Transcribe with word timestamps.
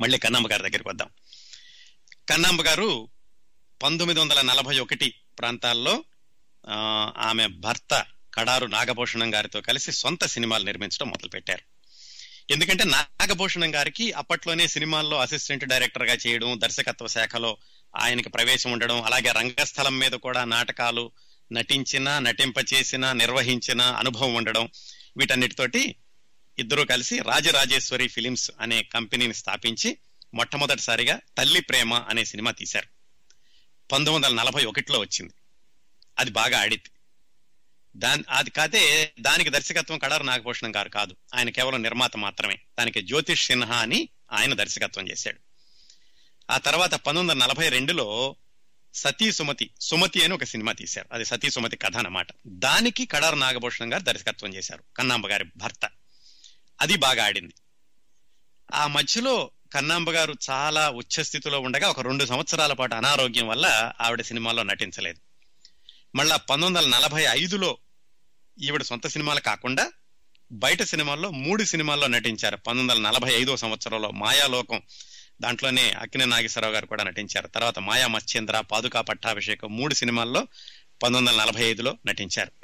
మళ్ళీ 0.00 0.18
కన్నమ్మ 0.18 0.46
గారి 0.52 0.62
దగ్గరికి 0.62 0.88
వద్దాం. 0.88 1.10
కన్నమ్మ 2.28 2.62
గారు 2.62 3.08
పంతొమ్మిది 3.82 4.20
వందల 4.20 4.40
నలభై 4.40 4.78
ఒకటి 4.78 5.14
ప్రాంతాల్లో 5.38 6.04
ఆమె 7.18 7.46
భర్త 7.46 8.06
కడారు 8.34 8.66
నాగభూషణం 8.66 9.34
గారితో 9.34 9.60
కలిసి 9.60 9.92
సొంత 9.92 10.26
సినిమాలు 10.26 10.64
నిర్మించడం 10.64 11.08
మొదలుపెట్టారు. 11.10 11.62
ఎందుకంటే 12.50 12.84
నాగభూషణం 12.84 13.74
గారికి 13.74 14.12
అప్పట్లోనే 14.12 14.68
సినిమాల్లో 14.68 15.18
అసిస్టెంట్ 15.18 15.64
డైరెక్టర్గా 15.64 16.14
చేయడం 16.14 16.60
దర్శకత్వ 16.60 17.06
శాఖలో 17.06 17.58
ఆయనకి 17.96 18.28
ప్రవేశం 18.28 18.72
ఉండడం 18.72 19.02
అలాగే 19.02 19.32
రంగస్థలం 19.32 19.98
మీద 19.98 20.12
కూడా 20.12 20.44
నాటకాలు 20.44 21.12
నటించిన 21.52 22.18
నటింపచేసిన 22.18 23.12
నిర్వహించిన 23.12 23.82
అనుభవం 23.82 24.34
ఉండడం 24.34 24.68
వీటన్నిటితోటి 25.16 25.96
ఇద్దరూ 26.58 26.84
కలిసి 26.84 27.18
రాజరాజేశ్వరి 27.18 28.08
ఫిలిమ్స్ 28.08 28.50
అనే 28.60 28.82
కంపెనీని 28.82 29.34
స్థాపించి 29.34 29.98
మొట్టమొదటిసారిగా 30.34 31.20
తల్లి 31.38 31.60
ప్రేమ 31.60 31.94
అనే 31.94 32.24
సినిమా 32.24 32.50
తీశారు. 32.50 32.86
పంతొమ్మిది 33.92 34.26
వందల 34.26 34.42
నలభై 34.42 34.64
ఒకటిలో 34.64 34.98
వచ్చింది. 34.98 35.32
అది 36.18 36.30
బాగా 36.30 36.60
ఆడింది. 36.60 36.90
దాని 37.96 38.24
అది 38.30 38.50
కాదే 38.50 39.12
దానికి 39.20 39.50
దర్శకత్వం 39.50 39.98
కడారు 39.98 40.22
నాగభూషణం 40.22 40.76
గారు 40.76 40.88
కాదు. 40.88 41.16
ఆయన 41.34 41.50
కేవలం 41.50 41.82
నిర్మాత 41.82 42.16
మాత్రమే. 42.16 42.58
దానికి 42.78 43.02
జ్యోతిష్ 43.02 43.46
సిన్హా 43.46 43.76
అని 43.76 44.08
ఆయన 44.32 44.54
దర్శకత్వం 44.54 45.08
చేశాడు. 45.08 45.38
ఆ 46.52 46.58
తర్వాత 46.58 46.94
పంతొమ్మిది 46.94 47.30
వందల 47.30 47.46
నలభై 47.46 47.68
రెండులో 47.68 48.36
సతీ 48.94 49.32
సుమతి 49.32 49.70
సుమతి 49.80 50.24
అని 50.24 50.34
ఒక 50.34 50.44
సినిమా 50.44 50.72
తీశారు. 50.72 51.08
అది 51.12 51.24
సతీ 51.24 51.50
సుమతి 51.50 51.76
కథ 51.76 51.96
అన్నమాట. 51.96 52.26
దానికి 52.46 53.06
కడారు 53.06 53.36
నాగభూషణం 53.36 53.92
గారు 53.92 54.02
దర్శకత్వం 54.02 54.54
చేశారు. 54.54 54.84
కన్నాంబ 54.96 55.28
గారి 55.28 55.44
భర్త. 55.56 55.90
అది 56.80 56.96
బాగా 56.96 57.24
ఆడింది. 57.24 57.54
ఆ 58.74 58.86
మధ్యలో 58.86 59.50
కన్నాంబ 59.72 60.10
గారు 60.10 60.34
చాలా 60.50 60.90
ఉచ్చ 60.90 61.22
స్థితిలో 61.22 61.60
ఉండగా 61.60 61.88
ఒక 61.88 62.00
రెండు 62.00 62.24
సంవత్సరాల 62.24 62.72
పాటు 62.72 62.94
అనారోగ్యం 62.94 63.48
వల్ల 63.48 63.92
ఆవిడ 64.00 64.20
సినిమాలో 64.20 64.62
నటించలేదు. 64.62 65.18
మళ్ళా 66.14 66.36
పంతొమ్మిది 66.36 66.86
వందల 66.86 66.98
నలభై 66.98 67.22
ఐదులో 67.22 67.78
ఈవిడ 68.62 68.82
సొంత 68.82 69.06
సినిమాలు 69.06 69.40
కాకుండా 69.40 69.92
బయట 70.52 70.82
సినిమాల్లో 70.82 71.30
మూడు 71.30 71.64
సినిమాల్లో 71.64 72.06
నటించారు. 72.06 72.56
పంతొమ్మిది 72.56 73.00
వందల 73.00 73.10
నలభై 73.10 73.32
ఐదో 73.32 73.56
సంవత్సరంలో 73.56 74.10
మాయాలోకం 74.10 74.82
దాంట్లోనే 75.40 75.90
అక్కినే 75.90 76.24
నాగేశ్వరరావు 76.24 76.74
గారు 76.74 76.86
కూడా 76.86 77.04
నటించారు. 77.04 77.46
తర్వాత 77.46 77.78
మాయా 77.78 78.06
మత్స్యేంద్ర 78.06 78.60
పాదుకా 78.60 79.00
పట్టాభిషేకం 79.00 79.76
మూడు 79.76 79.94
సినిమాల్లో 79.94 80.40
పంతొమ్మిది 81.02 81.36
వందల 81.36 81.44
నలభై 81.44 81.64
ఐదులో 81.64 81.98
నటించారు. 82.06 82.57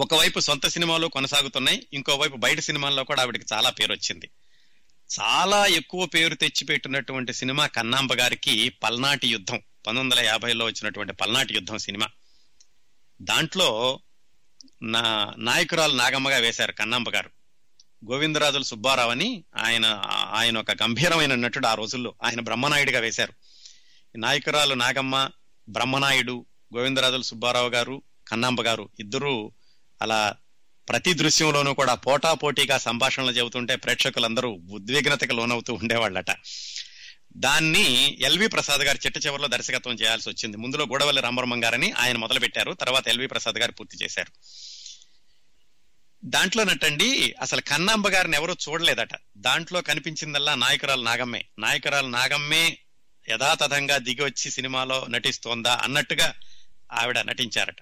ఒకవైపు 0.00 0.40
సొంత 0.40 0.66
సినిమాలు 0.66 1.06
కొనసాగుతున్నాయి 1.06 1.86
ఇంకోవైపు 1.92 2.36
బయట 2.36 2.60
సినిమాల్లో 2.60 3.04
కూడా 3.04 3.22
ఆవిడకి 3.22 3.44
చాలా 3.52 3.70
పేరు 3.70 3.92
వచ్చింది 3.92 4.30
చాలా 5.20 5.66
ఎక్కువ 5.66 6.06
పేరు 6.06 6.34
తెచ్చిపెట్టినటువంటి 6.34 7.32
సినిమా 7.32 7.66
కన్నాంబ 7.66 8.14
గారికి 8.14 8.68
పల్నాటి 8.68 9.28
యుద్ధం 9.28 9.56
పంతొమ్మిది 9.56 10.04
వందల 10.04 10.26
యాభైలో 10.26 10.64
వచ్చినటువంటి 10.64 11.12
పల్నాటి 11.12 11.54
యుద్ధం 11.54 11.78
సినిమా. 11.78 12.08
దాంట్లో 13.22 14.00
నా 14.82 15.34
నాయకురాలు 15.38 15.96
నాగమ్మగా 15.96 16.36
వేశారు 16.36 16.72
కన్నాంబ 16.72 17.10
గారు. 17.10 17.30
గోవిందరాజుల 18.10 18.62
సుబ్బారావు 18.62 19.10
అని 19.10 19.44
ఆయన 19.56 20.02
ఆయన 20.32 20.58
ఒక 20.58 20.70
గంభీరమైన 20.70 21.34
నటుడు 21.34 21.66
ఆ 21.66 21.74
రోజుల్లో. 21.74 22.14
ఆయన 22.22 22.40
బ్రహ్మనాయుడిగా 22.40 23.00
వేశారు. 23.00 23.32
నాయకురాలు 24.16 24.74
నాగమ్మ 24.74 25.30
బ్రహ్మనాయుడు 25.68 26.46
గోవిందరాజుల 26.76 27.20
సుబ్బారావు 27.20 27.68
గారు 27.68 28.02
కన్నాంబ 28.28 28.62
గారు 28.62 28.88
ఇద్దరు 29.00 29.52
అలా 30.02 30.34
ప్రతి 30.88 31.12
దృశ్యంలోనూ 31.12 31.74
కూడా 31.74 31.94
పోటాపోటీగా 31.94 32.78
సంభాషణలు 32.78 33.30
చెబుతుంటే 33.30 33.76
ప్రేక్షకులందరూ 33.76 34.60
ఉద్విగ్నతకు 34.70 35.32
లోనవుతూ 35.32 35.74
ఉండేవాళ్ళట. 35.74 36.36
దాన్ని 37.36 38.18
ఎల్వి 38.20 38.46
ప్రసాద్ 38.48 38.80
గారు 38.80 38.98
చిట్ట 39.06 39.26
చివరిలో 39.26 39.48
దర్శకత్వం 39.48 39.94
చేయాల్సి 39.94 40.28
వచ్చింది. 40.28 40.56
ముందులో 40.56 40.84
గూడవల్లి 40.84 41.22
రామబ్రహ్మం 41.22 41.64
గారని 41.64 41.92
ఆయన 41.92 42.16
మొదలు 42.16 42.40
పెట్టారు 42.40 42.72
తర్వాత 42.72 43.08
ఎల్వి 43.08 43.26
ప్రసాద్ 43.26 43.58
గారు 43.58 43.72
పూర్తి 43.72 44.04
చేశారు. 44.04 44.32
దాంట్లో 46.24 46.64
నటండి 46.64 47.34
అసలు 47.40 47.60
కన్నాంబ 47.60 48.08
గారిని 48.08 48.36
ఎవరూ 48.36 48.56
చూడలేదట. 48.68 49.08
దాంట్లో 49.36 49.82
కనిపించిందల్లా 49.82 50.54
నాయకురాలు 50.54 51.02
నాగమ్మే. 51.02 51.44
నాయకురాలు 51.58 52.06
నాగమ్మే 52.06 52.78
యథాతథంగా 53.28 53.98
దిగి 53.98 54.24
వచ్చి 54.24 54.50
సినిమాలో 54.50 55.06
నటిస్తోందా 55.10 55.80
అన్నట్టుగా 55.82 56.34
ఆవిడ 56.92 57.18
నటించారట. 57.18 57.76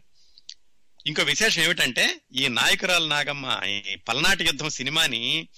ఇంకో 1.08 1.22
విశేషం 1.22 1.62
ఏమిటంటే 1.62 2.20
ఈ 2.36 2.48
నాయకురాలు 2.48 3.06
నాగమ్మ 3.06 3.60
ఈ 3.64 3.94
పల్నాటి 3.94 4.44
యుద్ధం 4.44 4.68
సినిమాని 4.68 5.48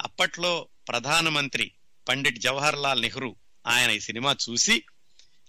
అప్పట్లో 0.00 0.68
ప్రధానమంత్రి 0.88 1.72
పండిట్ 2.08 2.38
జవహర్ 2.38 2.78
లాల్ 2.78 3.02
నెహ్రూ 3.02 3.36
ఆయన 3.66 3.90
ఈ 3.90 4.00
సినిమా 4.00 4.36
చూసి 4.50 4.82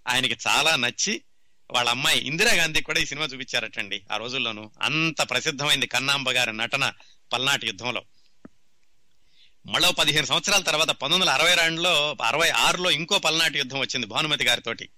ఆయనకి 0.07 0.37
చాలా 0.47 0.75
నచ్చి 0.75 1.21
వాళ్ళ 1.71 1.89
అమ్మాయి 1.89 2.19
ఇందిరాగాంధీ 2.19 2.81
కూడా 2.81 2.99
ఈ 2.99 3.05
సినిమా 3.05 3.25
చూపించారటండి 3.25 4.01
ఆ 4.11 4.17
రోజుల్లోనూ. 4.17 4.71
అంత 4.81 5.29
ప్రసిద్ధమైంది 5.29 5.87
కన్నాంబ 5.87 6.31
గారి 6.31 6.57
నటన 6.57 6.93
పల్నాటి 7.33 7.67
యుద్ధంలో. 7.67 8.03
మళ్ళీ 9.65 9.91
పదిహేను 9.91 10.25
సంవత్సరాల 10.25 10.61
తర్వాత 10.61 10.87
పంతొమ్మిది 10.87 11.31
వందల 11.31 11.41
అరవై 11.41 11.55
రెండులో 11.55 12.17
అరవై 12.23 12.49
ఆరులో 12.49 12.91
ఇంకో 12.91 13.19
పల్నాటి 13.19 13.57
యుద్ధం 13.57 13.79
వచ్చింది 13.79 14.07
భానుమతి 14.07 14.43
గారితోటి. 14.43 14.89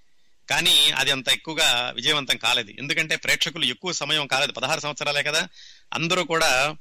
కానీ 0.49 0.91
అది 0.91 1.11
అంత 1.11 1.29
ఎక్కువగా 1.29 1.91
విజయవంతం 1.95 2.37
కాలేదు. 2.37 2.71
ఎందుకంటే 2.71 3.15
ప్రేక్షకులు 3.15 3.65
ఎక్కువ 3.65 3.91
సమయం 3.91 4.27
కాలేదు. 4.27 4.51
పదహారు 4.51 4.79
సంవత్సరాలే 4.79 5.23
కదా. 5.23 5.47
అందరూ 5.93 6.23
కూడా 6.23 6.75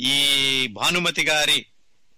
ఈ 0.00 0.66
భానుమతి 0.66 1.22
గారి 1.22 1.66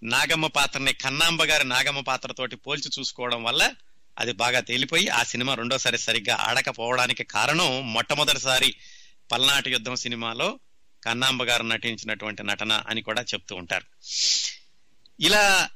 నాగమ్మ 0.03 0.47
పాత్రని 0.47 0.93
కన్నాంబ 0.93 1.45
గారి 1.45 1.65
నాగమ్మ 1.65 2.01
పాత్రతోటి 2.01 2.57
పోల్చి 2.57 2.91
చూసుకోవడం 2.99 3.43
వల్ల 3.43 3.71
అది 4.19 4.33
బాగా 4.33 4.61
తేలిపోయి 4.61 5.09
ఆ 5.09 5.23
సినిమా 5.23 5.55
రెండోసారి 5.55 5.99
సరిగ్గా 5.99 6.37
ఆడకపోవడానికి 6.37 7.25
కారణం 7.25 7.93
మొట్టమొదటిసారి 7.93 8.75
పల్నాటి 9.33 9.71
యుద్ధం 9.71 9.97
సినిమాలో 9.97 10.59
కన్నాంబ 11.05 11.43
గారు 11.43 11.63
నటించినటువంటి 11.63 12.43
నటన 12.43 12.83
అని 12.89 13.03
కూడా 13.03 13.23
చెప్తూ 13.23 13.57
ఉంటారు. 13.57 13.87
ఇలా 15.21 15.69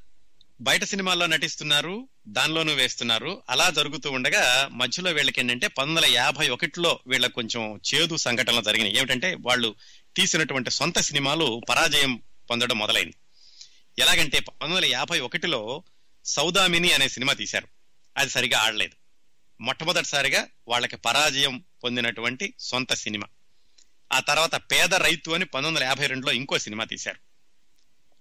బయట 0.61 0.85
సినిమాల్లో 0.85 1.27
నటిస్తున్నారు 1.27 2.09
దానిలోనూ 2.29 2.73
వేస్తున్నారు. 2.73 3.43
అలా 3.51 3.71
జరుగుతూ 3.71 4.11
ఉండగా 4.11 4.69
మధ్యలో 4.73 5.13
వీళ్ళకి 5.13 5.41
ఏంటంటే 5.41 5.67
పంతొమ్మిది 5.67 6.07
వందల 6.07 6.17
యాభై 6.17 6.49
ఒకటిలో 6.49 7.01
వీళ్ళకి 7.07 7.33
కొంచెం 7.33 7.81
చేదు 7.95 8.17
సంఘటనలు 8.17 8.61
జరిగినాయి. 8.61 8.97
ఏమిటంటే 8.97 9.37
వాళ్ళు 9.41 9.75
తీసినటువంటి 10.17 10.71
సొంత 10.71 10.99
సినిమాలు 10.99 11.61
పరాజయం 11.69 12.23
పొందడం 12.51 12.79
మొదలైంది. 12.79 13.15
ఎలాగంటే 13.99 14.41
పంతొమ్మిది 14.41 14.87
వందల 14.87 14.97
యాభై 14.97 15.21
ఒకటిలో 15.21 15.83
సౌదామిని 16.25 16.93
అనే 16.93 17.09
సినిమా 17.09 17.33
తీశారు. 17.33 17.69
అది 18.17 18.31
సరిగా 18.31 18.59
ఆడలేదు. 18.59 18.95
మొట్టమొదటిసారిగా 19.63 20.47
వాళ్ళకి 20.69 20.97
పరాజయం 20.97 21.65
పొందినటువంటి 21.85 22.55
సొంత 22.61 22.95
సినిమా. 22.95 23.27
ఆ 24.13 24.21
తర్వాత 24.21 24.57
పేద 24.57 24.95
రైతు 24.95 25.31
అని 25.31 25.45
పంతొమ్మిది 25.45 25.85
వందల 25.85 25.89
యాభై 25.89 26.07
రెండులో 26.07 26.33
ఇంకో 26.33 26.59
సినిమా 26.59 26.85
తీశారు. 26.85 27.19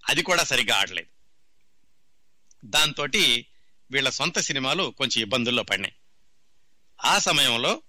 అది 0.08 0.22
కూడా 0.22 0.44
సరిగ్గా 0.44 0.76
ఆడలేదు. 0.76 1.15
దాంతో 2.64 3.04
వీళ్ళ 3.90 4.08
సొంత 4.08 4.38
సినిమాలు 4.38 4.94
కొంచెం 4.98 5.22
ఇబ్బందుల్లో 5.22 5.62
పడినాయి. 5.62 5.94
ఆ 7.04 7.18
సమయంలో 7.18 7.82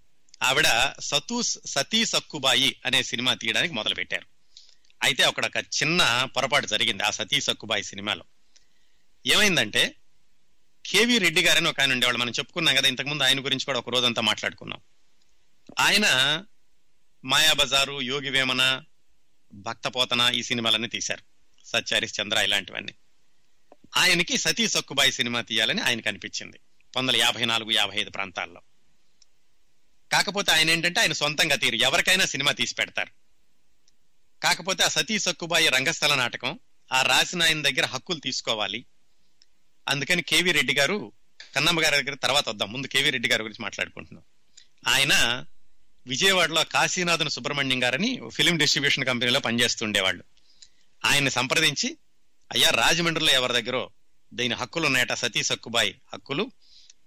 ఆవిడ 0.43 0.93
సతూస్ 0.99 1.59
సతీ 1.65 2.05
సక్కుబాయి 2.05 2.79
అనే 2.85 3.03
సినిమా 3.03 3.33
తీయడానికి 3.33 3.73
మొదలు 3.73 3.95
పెట్టారు 3.95 4.25
అయితే 5.03 5.23
అక్కడ 5.23 5.45
ఒక 5.45 5.57
చిన్న 5.57 6.27
పొరపాటు 6.35 6.65
జరిగింది 6.65 7.03
ఆ 7.03 7.09
సతీ 7.09 7.41
సక్కుబాయి 7.41 7.83
సినిమాలో. 7.83 8.23
ఏమైందంటే 9.25 9.95
కేవి 10.85 11.17
రెడ్డి 11.17 11.41
గారని 11.41 11.69
ఒక 11.69 11.79
ఆయన 11.79 11.91
ఉండేవాళ్ళు. 11.91 12.19
మనం 12.19 12.31
చెప్పుకున్నాం 12.31 12.75
కదా 12.75 12.87
ఇంతకుముందు 12.87 13.23
ఆయన 13.23 13.45
గురించి 13.45 13.65
కూడా 13.65 13.79
ఒక 13.79 13.89
రోజంతా 13.89 14.21
మాట్లాడుకున్నాం. 14.21 14.79
ఆయన 15.79 16.05
మాయాబజారు 17.25 18.01
యోగి 18.01 18.29
వేమన 18.29 18.83
భక్తపోతన 19.53 20.31
ఈ 20.35 20.43
సినిమాలన్నీ 20.43 20.87
తీశారు. 20.87 21.23
సత్యారిస్ 21.65 22.21
చంద్ర 22.21 22.37
ఇలాంటివన్నీ. 22.37 22.93
ఆయనకి 23.95 24.37
సతీ 24.37 24.67
సక్కుబాయి 24.67 25.11
సినిమా 25.11 25.41
తీయాలని 25.41 25.81
ఆయనకు 25.81 26.07
అనిపించింది 26.07 26.57
పంతొమ్మిది 26.57 27.17
వందల 27.17 27.25
యాభై 27.25 27.45
నాలుగు 27.45 27.71
యాభై 27.71 27.99
ఐదు 27.99 28.09
ప్రాంతాల్లో. 28.09 28.61
కాకపోతే 30.11 30.51
ఆయన 30.51 30.69
ఏంటంటే 30.69 31.01
ఆయన 31.01 31.11
సొంతంగా 31.11 31.55
తీరు. 31.55 31.75
ఎవరికైనా 31.75 32.25
సినిమా 32.25 32.51
తీసి 32.51 32.75
పెడతారు. 32.75 33.11
కాకపోతే 34.43 34.83
ఆ 34.83 34.87
సతీ 34.87 35.19
సక్కుబాయి 35.19 35.69
రంగస్థల 35.69 36.15
నాటకం 36.15 36.59
ఆ 36.91 37.01
రాసిన 37.01 37.43
ఆయన 37.43 37.61
దగ్గర 37.61 37.85
హక్కులు 37.85 38.19
తీసుకోవాలి. 38.19 38.85
అందుకని 39.87 40.21
కేవీ 40.21 40.51
రెడ్డి 40.51 40.73
గారు 40.73 41.11
కన్నమ్మ 41.55 41.83
గారి 41.83 42.03
దగ్గర 42.03 42.15
తర్వాత 42.15 42.49
వద్దాం 42.49 42.73
ముందు 42.73 42.87
కేవీ 42.87 43.09
రెడ్డి 43.09 43.29
గారి 43.29 43.43
గురించి 43.43 43.61
మాట్లాడుకుంటున్నాం. 43.61 44.23
ఆయన 44.87 45.45
విజయవాడలో 46.07 46.63
కాశీనాథన్ 46.63 47.29
సుబ్రహ్మణ్యం 47.29 47.83
గారని 47.83 48.21
ఫిలిం 48.33 48.57
డిస్ట్రిబ్యూషన్ 48.57 49.05
కంపెనీలో 49.05 49.39
పనిచేస్తుండేవాళ్ళు. 49.39 50.23
ఆయన్ని 51.05 51.31
సంప్రదించి 51.31 51.97
అయ్యా 52.53 52.69
రాజమండ్రిలో 52.69 53.31
ఎవరి 53.31 53.61
దగ్గర 53.61 53.87
దీని 54.33 54.53
హక్కులు 54.53 54.85
ఉన్నాయట 54.85 55.13
సతీ 55.13 55.43
సక్కుబాయి 55.43 56.01
హక్కులు. 56.13 56.51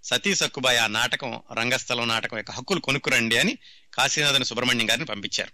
సతీ 0.04 0.34
సక్కుబాయి 0.34 0.78
ఆ 0.78 0.86
నాటకం 0.86 1.40
రంగస్థలం 1.52 2.08
నాటకం 2.08 2.36
యొక్క 2.36 2.50
హక్కులు 2.50 2.80
కొనుక్కురండి 2.80 3.38
అని 3.38 3.58
కాశీనాథన్ 3.94 4.44
సుబ్రహ్మణ్యం 4.44 4.90
గారిని 4.90 5.06
పంపించారు. 5.06 5.50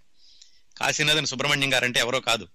కాశీనాథన్ 0.78 1.26
సుబ్రహ్మణ్యం 1.26 1.74
గారు 1.74 1.84
అంటే 1.84 2.00
ఎవరో 2.00 2.20
కాదు 2.20 2.48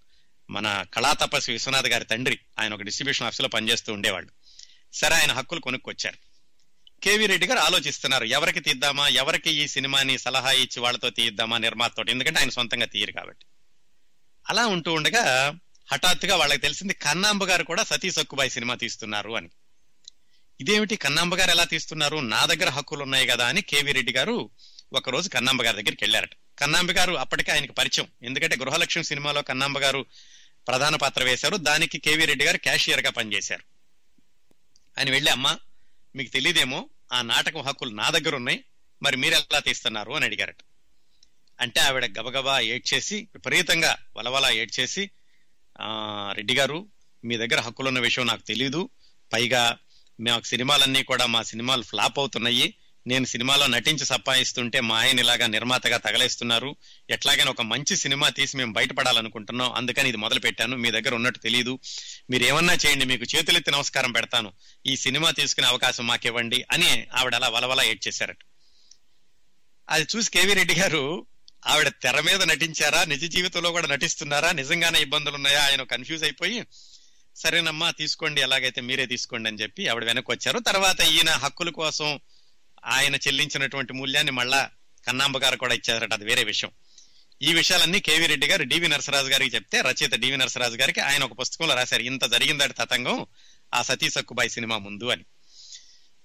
మన 0.50 0.86
కళా 0.94 1.14
తపస్వి 1.14 1.54
విశ్వనాథ్ 1.54 1.88
గారి 1.88 2.06
తండ్రి. 2.06 2.40
ఆయన 2.60 2.74
ఒక 2.74 2.82
డిస్ట్రిబ్యూషన్ 2.82 3.28
ఆఫీస్లో 3.28 3.48
పనిచేస్తూ 3.48 3.94
ఉండేవాళ్ళు. 3.94 4.32
సరే 4.94 5.16
ఆయన 5.16 5.32
హక్కులు 5.32 5.60
కొనుక్కొచ్చారు. 5.60 6.18
కేవీ 7.04 7.26
రెడ్డి 7.26 7.48
గారు 7.48 7.60
ఆలోచిస్తున్నారు 7.60 8.24
ఎవరికి 8.24 8.60
తీద్దామా 8.60 9.08
ఎవరికి 9.08 9.50
ఈ 9.50 9.68
సినిమాని 9.68 10.18
సలహా 10.18 10.52
ఇచ్చి 10.52 10.80
వాళ్ళతో 10.80 11.10
తీద్దామా 11.10 11.58
నిర్మాతతో 11.58 12.04
ఎందుకంటే 12.04 12.40
ఆయన 12.40 12.50
సొంతంగా 12.50 12.86
తీయరు 12.86 13.12
కాబట్టి. 13.12 13.46
అలా 14.50 14.68
ఉంటూ 14.68 14.94
ఉండగా 14.94 15.56
హఠాత్తుగా 15.92 16.36
వాళ్ళకి 16.36 16.62
తెలిసింది 16.62 16.94
కన్నాంబ 16.94 17.44
గారు 17.44 17.64
కూడా 17.64 17.84
సతీ 17.84 18.12
సక్కుబాయి 18.12 18.50
సినిమా 18.50 18.76
తీస్తున్నారు 18.76 19.32
అని. 19.32 19.50
ఇదేమిటి? 20.60 20.96
కన్నాంబ 20.96 21.36
గారు 21.36 21.52
ఎలా 21.52 21.64
తీస్తున్నారు? 21.64 22.18
నా 22.18 22.46
దగ్గర 22.46 22.70
హక్కులు 22.70 23.04
ఉన్నాయి 23.04 23.28
కదా 23.28 23.48
అని 23.48 23.62
కేవీ 23.62 23.92
రెడ్డి 23.92 24.14
గారు 24.14 24.50
ఒకరోజు 24.94 25.30
కన్నాంబ 25.30 25.64
గారి 25.64 25.84
దగ్గరికి 25.84 26.04
వెళ్ళారట. 26.04 26.30
కన్నాంబ 26.60 26.92
గారు 26.92 27.14
అప్పటికే 27.14 27.52
ఆయనకి 27.52 27.72
పరిచయం. 27.72 28.08
ఎందుకంటే 28.24 28.56
గృహలక్ష్మి 28.56 29.04
సినిమాలో 29.04 29.42
కన్నాంబ 29.42 29.80
గారు 29.80 30.06
ప్రధాన 30.68 30.96
పాత్ర 30.96 31.24
వేశారు. 31.24 31.58
దానికి 31.58 31.98
కేవీ 31.98 32.26
రెడ్డి 32.26 32.46
గారు 32.46 32.58
క్యాషియర్గా 32.58 33.10
పనిచేశారు. 33.10 33.64
ఆయన 34.98 35.12
వెళ్ళి 35.12 35.32
అమ్మా 35.32 35.60
మీకు 36.16 36.32
తెలియదేమో 36.32 36.90
ఆ 37.14 37.22
నాటకం 37.22 37.62
హక్కులు 37.62 37.90
నా 37.90 38.10
దగ్గర 38.10 38.36
ఉన్నాయి. 38.36 38.64
మరి 39.04 39.18
మీరు 39.18 39.34
ఎలా 39.34 39.60
తీస్తున్నారు? 39.60 40.12
అని 40.12 40.26
అడిగారట. 40.26 40.58
అంటే 41.62 41.80
ఆవిడ 41.80 42.06
గబగబా 42.06 42.60
ఏడ్చేసి 42.60 43.16
విపరీతంగా 43.16 43.98
వలవల 44.18 44.54
ఏడ్చేసి 44.54 45.10
రెడ్డి 46.34 46.56
గారు 46.56 46.88
మీ 47.26 47.38
దగ్గర 47.38 47.60
హక్కులున్న 47.60 48.00
విషయం 48.00 48.28
నాకు 48.28 48.42
తెలీదు. 48.42 48.90
పైగా 49.34 49.78
మాకు 50.20 50.44
సినిమాలన్నీ 50.44 51.04
కూడా 51.04 51.26
మా 51.26 51.42
సినిమాలు 51.42 51.82
ఫ్లాప్ 51.82 52.20
అవుతున్నాయి. 52.20 52.76
నేను 53.08 53.26
సినిమాలో 53.26 53.68
నటించి 53.68 54.06
సప్పాయిస్తుంటే 54.06 54.82
మా 54.82 55.00
ఆయన 55.00 55.20
ఇలాగా 55.20 55.48
నిర్మాతగా 55.48 55.98
తగలేస్తున్నారు. 55.98 56.76
ఎట్లాగైనా 57.10 57.52
ఒక 57.52 57.62
మంచి 57.62 57.96
సినిమా 57.96 58.30
తీసి 58.30 58.58
మేము 58.58 58.74
బయటపడాలనుకుంటున్నాం. 58.74 59.72
అందుకని 59.72 60.10
ఇది 60.10 60.18
మొదలు 60.18 60.40
పెట్టాను 60.40 60.78
మీ 60.78 60.92
దగ్గర 60.92 61.16
ఉన్నట్టు 61.16 61.40
తెలియదు 61.40 61.80
మీరు 62.30 62.44
ఏమన్నా 62.44 62.74
చేయండి 62.74 63.06
మీకు 63.06 63.24
చేతులెత్తి 63.24 63.72
నమస్కారం 63.72 64.12
పెడతాను. 64.12 64.54
ఈ 64.86 64.96
సినిమా 64.96 65.32
తీసుకునే 65.32 65.68
అవకాశం 65.68 66.08
మాకివ్వండి 66.08 66.66
అని 66.72 67.08
ఆవిడ 67.14 67.36
అలా 67.36 67.50
వలవల 67.50 67.82
ఏడ్చేశారట. 67.82 68.38
అది 69.90 70.08
చూసి 70.16 70.32
కేవీ 70.32 70.54
రెడ్డి 70.54 70.76
గారు 70.76 71.26
ఆవిడ 71.68 71.88
తెర 71.88 72.20
మీద 72.20 72.44
నటించారా? 72.44 73.06
నిజ 73.06 73.26
జీవితంలో 73.26 73.72
కూడా 73.72 73.88
నటిస్తున్నారా? 73.88 74.52
నిజంగానే 74.52 75.02
ఇబ్బందులు 75.02 75.36
ఉన్నాయా 75.36 75.66
ఆయన 75.66 75.84
కన్ఫ్యూజ్ 75.84 76.24
అయిపోయి 76.24 76.66
సరేనమ్మా 77.36 77.92
తీసుకోండి 77.92 78.42
ఎలాగైతే 78.42 78.82
మీరే 78.82 79.06
తీసుకోండి 79.06 79.50
అని 79.50 79.58
చెప్పి 79.58 79.88
ఆవిడ 79.88 80.04
వెనక్కి 80.04 80.32
వచ్చారు 80.32 80.60
తర్వాత 80.60 81.02
ఈయన 81.02 81.30
హక్కుల 81.30 81.70
కోసం 81.70 82.20
ఆయన 82.86 83.16
చెల్లించినటువంటి 83.16 83.94
మూల్యాన్ని 83.94 84.32
మళ్ళా 84.32 84.70
కన్నాంబ 85.08 85.38
గారు 85.38 85.58
కూడా 85.58 85.74
ఇచ్చారట. 85.74 86.14
అది 86.14 86.26
వేరే 86.26 86.44
విషయం. 86.44 86.72
ఈ 87.42 87.54
విషయాలన్నీ 87.54 88.00
కేవీ 88.00 88.26
రెడ్డి 88.26 88.48
గారు 88.48 88.64
డివి 88.64 88.88
నరసరాజు 88.88 89.28
గారికి 89.28 89.56
చెప్తే 89.56 89.82
రచయిత 89.82 90.16
డివి 90.16 90.38
నరసరాజు 90.38 90.76
గారికి 90.76 91.00
ఆయన 91.00 91.24
ఒక 91.24 91.40
పుస్తకంలో 91.40 91.76
రాశారు 91.76 92.02
ఇంత 92.02 92.26
జరిగిందట 92.26 92.78
తతంగం 92.78 93.26
ఆ 93.74 93.82
సతీ 93.82 94.10
సక్కుబాయి 94.10 94.50
సినిమా 94.50 94.78
ముందు 94.78 95.06
అని. 95.06 95.24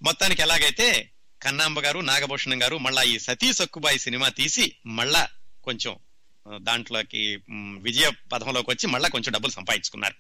మొత్తానికి 0.02 0.42
ఎలాగైతే 0.42 1.10
కన్నాంబ 1.42 1.80
గారు 1.80 2.00
నాగభూషణం 2.00 2.62
గారు 2.62 2.78
మళ్ళా 2.78 3.02
ఈ 3.02 3.18
సతీ 3.18 3.52
సక్కుబాయి 3.52 3.98
సినిమా 3.98 4.28
తీసి 4.28 4.76
మళ్ళా 4.86 5.28
కొంచెం 5.64 5.96
దాంట్లోకి 6.56 7.38
విజయ 7.80 8.10
పథంలోకి 8.32 8.70
వచ్చి 8.70 8.86
మళ్ళా 8.86 9.08
కొంచెం 9.08 9.32
డబ్బులు 9.32 9.52
సంపాదించుకున్నారు. 9.52 10.14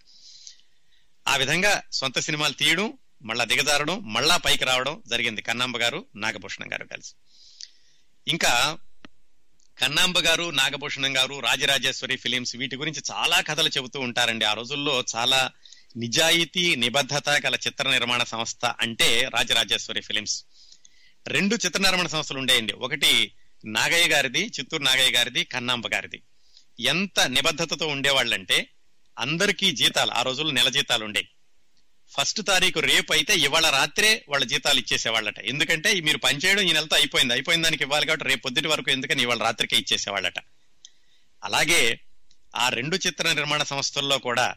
ఆ 1.28 1.36
విధంగా 1.36 1.82
సొంత 1.92 2.18
సినిమాలు 2.18 2.52
తీయడం 2.52 2.92
మళ్ళా 3.22 3.44
దిగజారడం 3.44 4.12
మళ్ళా 4.12 4.36
పైకి 4.36 4.64
రావడం 4.64 5.02
జరిగింది 5.06 5.42
కన్నాంబ 5.42 5.78
గారు 5.78 6.06
నాగభూషణం 6.16 6.72
గారు 6.72 6.84
కలిసి. 6.84 7.12
ఇంకా 8.28 8.78
కన్నాంబ 9.78 10.18
గారు 10.18 10.50
నాగభూషణం 10.50 11.16
గారు 11.16 11.40
రాజరాజేశ్వరి 11.40 12.16
ఫిలిమ్స్ 12.16 12.56
వీటి 12.56 12.76
గురించి 12.76 13.02
చాలా 13.12 13.40
కథలు 13.40 13.68
చెబుతూ 13.68 14.00
ఉంటారండి. 14.00 14.44
ఆ 14.44 14.52
రోజుల్లో 14.52 15.04
చాలా 15.16 15.50
నిజాయితీ 15.96 16.76
నిబద్ధత 16.76 17.28
గల 17.28 17.54
చిత్ర 17.54 17.90
నిర్మాణ 17.90 18.22
సంస్థ 18.22 18.64
అంటే 18.64 19.30
రాజరాజేశ్వరి 19.34 20.00
ఫిలిమ్స్. 20.00 20.44
రెండు 21.28 21.54
చిత్ర 21.54 21.80
నిర్మాణ 21.82 22.06
సంస్థలు 22.06 22.38
ఉండేయండి. 22.38 22.72
ఒకటి 22.72 23.32
నాగయ్య 23.64 24.08
గారిది 24.08 24.42
చిత్తూరు 24.46 24.82
నాగయ్య 24.82 25.10
గారిది 25.10 25.44
కన్నాంబ 25.44 25.86
గారిది. 25.86 26.22
ఎంత 26.80 27.20
నిబద్ధతతో 27.20 27.86
ఉండేవాళ్ళంటే 27.86 28.68
అందరికీ 29.18 29.72
జీతాలు 29.72 30.10
ఆ 30.10 30.22
రోజుల్లో 30.22 30.52
నెల 30.52 30.68
జీతాలు 30.68 31.04
ఉండేవి 31.04 31.28
ఫస్ట్ 32.08 32.46
తారీఖు 32.46 32.80
రేపు 32.80 33.12
అయితే 33.12 33.36
ఇవాళ 33.36 33.70
రాత్రే 33.70 34.24
వాళ్ళ 34.28 34.44
జీతాలు 34.44 34.78
ఇచ్చేసేవాళ్ళట. 34.78 35.38
ఎందుకంటే 35.38 36.00
మీరు 36.00 36.18
పనిచేయడం 36.18 36.62
ఈ 36.62 36.72
నెలతో 36.72 36.96
అయిపోయింది. 36.96 37.32
అయిపోయిన 37.32 37.62
దానికి 37.62 37.82
ఇవ్వాలి 37.82 38.06
కాబట్టి 38.06 38.28
రేపు 38.28 38.40
పొద్దుటి 38.40 38.68
వరకు 38.68 38.90
ఎందుకని 38.90 39.22
ఇవాళ 39.22 39.38
రాత్రికే 39.38 39.76
ఇచ్చేసేవాళ్ళట. 39.76 40.38
అలాగే 41.44 42.00
ఆ 42.56 42.68
రెండు 42.68 42.96
చిత్ర 42.96 43.32
నిర్మాణ 43.32 43.62
సంస్థల్లో 43.62 44.18
కూడా 44.18 44.54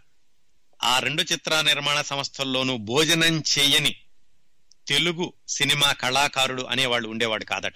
ఆ 0.83 0.99
రెండు 0.99 1.21
చిత్ర 1.21 1.61
నిర్మాణ 1.61 2.01
సంస్థల్లోనూ 2.01 2.77
భోజనం 2.77 3.43
చేయని 3.57 3.95
తెలుగు 4.89 5.33
సినిమా 5.47 5.93
కళాకారుడు 5.93 6.63
అనేవాళ్ళు 6.63 7.07
ఉండేవాడు 7.09 7.45
కాదట. 7.45 7.73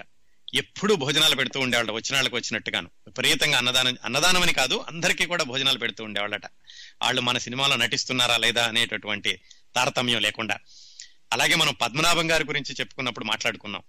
ఎప్పుడు 0.53 0.93
భోజనాలు 0.93 1.35
పెడుతూ 1.35 1.59
ఉండేవాళ్ళ 1.59 1.91
వచ్చిన 1.91 2.15
వాళ్ళకి 2.15 2.35
వచ్చినట్టుగాను. 2.35 2.89
విపరీతంగా 3.07 3.57
అన్నదానం 3.57 3.97
అన్నదానం 4.05 4.41
అని 4.41 4.53
కాదు 4.53 4.85
అందరికీ 4.87 5.25
కూడా 5.25 5.43
భోజనాలు 5.43 5.79
పెడుతూ 5.79 6.03
ఉండేవాళ్ళట. 6.03 6.45
వాళ్ళు 7.01 7.21
మన 7.21 7.37
సినిమాలో 7.37 7.75
నటిస్తున్నారా 7.75 8.37
లేదా 8.37 8.67
అనేటటువంటి 8.67 9.41
తారతమ్యం 9.75 10.21
లేకుండా. 10.21 10.59
అలాగే 11.33 11.55
మనం 11.55 11.73
పద్మనాభం 11.73 12.31
గారి 12.31 12.43
గురించి 12.43 12.75
చెప్పుకున్నప్పుడు 12.79 13.25
మాట్లాడుకున్నాం. 13.25 13.83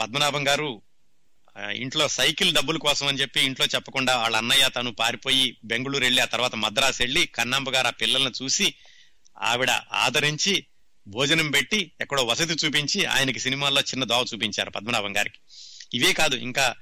పద్మనాభం 0.00 0.48
గారు 0.48 0.82
ఇంట్లో 1.74 2.08
సైకిల్ 2.08 2.54
డబ్బుల 2.54 2.78
కోసం 2.78 3.06
అని 3.06 3.18
చెప్పి 3.18 3.40
ఇంట్లో 3.40 3.66
చెప్పకుండా 3.66 4.16
వాళ్ళ 4.16 4.36
అన్నయ్య 4.36 4.68
తను 4.68 4.92
పారిపోయి 4.92 5.56
బెంగళూరు 5.64 6.04
వెళ్ళి 6.04 6.22
ఆ 6.22 6.24
తర్వాత 6.24 6.54
మద్రాసు 6.54 7.02
వెళ్ళి 7.02 7.26
కన్నాంబ 7.26 7.70
గారు 7.70 7.86
ఆ 7.86 7.90
పిల్లల్ని 7.90 8.32
చూసి 8.42 8.74
ఆవిడ 9.38 9.70
ఆదరించి 9.92 10.66
భోజనం 11.06 11.50
పెట్టి 11.50 11.92
ఎక్కడో 12.00 12.24
వసతి 12.24 12.66
చూపించి 12.66 13.04
ఆయనకి 13.04 13.38
సినిమాల్లో 13.38 13.80
చిన్న 13.80 14.04
దావ 14.04 14.24
చూపించారు 14.34 14.70
పద్మనాభం 14.70 15.16
గారికి. 15.16 15.38
ఇవే 15.94 16.12
కాదు 16.12 16.34
ఇంకా 16.34 16.74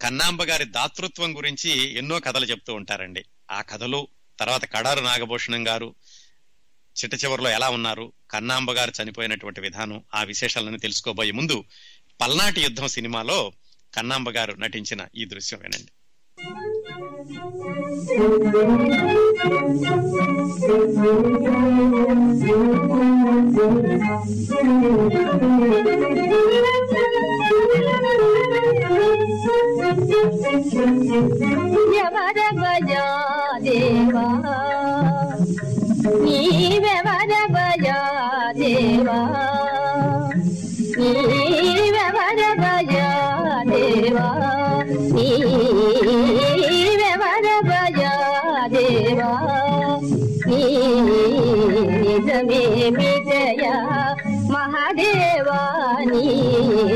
కన్నాంబ 0.00 0.44
గారి 0.44 0.64
దాతృత్వం 0.64 1.36
గురించి 1.36 1.98
ఎన్నో 1.98 2.20
కథలు 2.20 2.46
చెప్తూ 2.46 2.74
ఉంటారండి. 2.74 3.24
ఆ 3.50 3.62
కథలు 3.62 4.08
తర్వాత 4.38 4.72
కడారు 4.72 5.00
నాగభూషణం 5.00 5.68
గారు 5.68 5.94
చిట్ట 6.96 7.24
చివరిలో 7.24 7.50
ఎలా 7.50 7.70
ఉన్నారు 7.70 8.12
కన్నాంబ 8.30 8.72
గారు 8.72 8.92
చనిపోయినటువంటి 9.02 9.60
విధానం 9.60 10.04
ఆ 10.14 10.22
విశేషాలను 10.22 10.78
తెలుసుకోబోయే 10.78 11.30
ముందు 11.30 11.64
పల్నాటి 12.20 12.60
యుద్ధం 12.60 12.88
సినిమాలో 12.88 13.52
కన్నాంబ 13.94 14.30
గారు 14.30 14.52
నటించిన 14.52 15.06
ఈ 15.16 15.24
దృశ్యం 15.24 15.60
వినండి. 15.60 15.92
ఎవర 32.02 32.40
బజా 32.58 33.04
దేవా 33.64 34.26
నీవెవర 36.24 37.32
బజా 37.54 37.98
దేవా 38.60 39.20
నీవెవర 40.98 41.45
నిజమే 52.35 52.61
మిజయ 52.95 53.65
మహాదేవా 54.53 55.59
నీ 56.09 56.23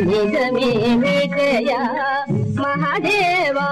నిజమే 0.10 0.72
మిజయ 1.04 1.72
మహాదేవా 2.60 3.68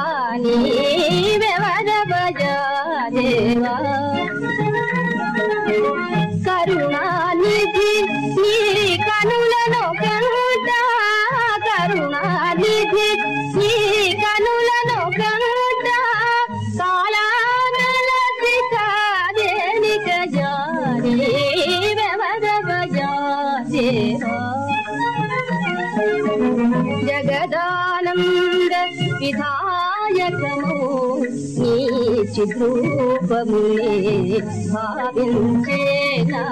భావించేనా 34.73 36.43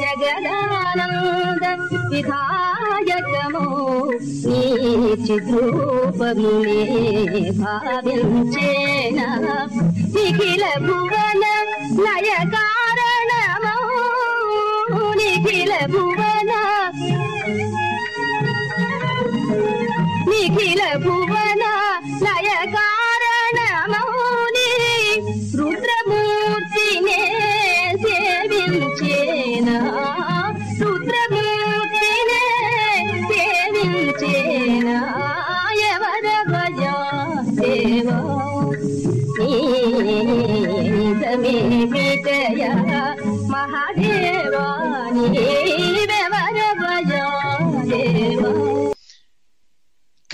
జగదానంద 0.00 1.64
విధాయకము 2.12 3.64
నీ 4.44 4.60
చిద్రూపమునే 5.26 6.80
భావించేనా? 7.62 9.28
నిఖిల 10.14 10.64
భువన 10.86 11.44
నయకా 12.04 12.64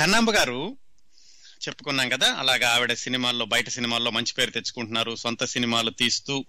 కన్నాంబ 0.07 0.31
గారు 0.31 0.77
చెప్పుకున్నాం 1.69 2.09
కదా 2.09 2.35
అలాగా 2.35 2.71
ఆవిడ 2.71 2.93
సినిమాల్లో 2.93 3.45
బయట 3.45 3.69
సినిమాల్లో 3.69 4.11
మంచి 4.11 4.33
పేరు 4.35 4.51
తెచ్చుకుంటున్నారు 4.51 5.17
సొంత 5.17 5.45
సినిమాలు 5.45 5.91
తీస్తూ 5.91 6.45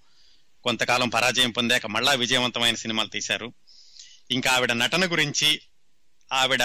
కొంతకాలం 0.64 1.10
పరాజయం 1.10 1.52
పొందాక 1.52 1.86
మళ్ళా 1.86 2.12
విజయవంతమైన 2.12 2.76
సినిమాలు 2.76 3.08
తీశారు. 3.08 3.54
ఇంకా 4.32 4.52
ఆవిడ 4.52 4.72
నటన 4.72 5.12
గురించి 5.12 5.62
ఆవిడ 6.34 6.64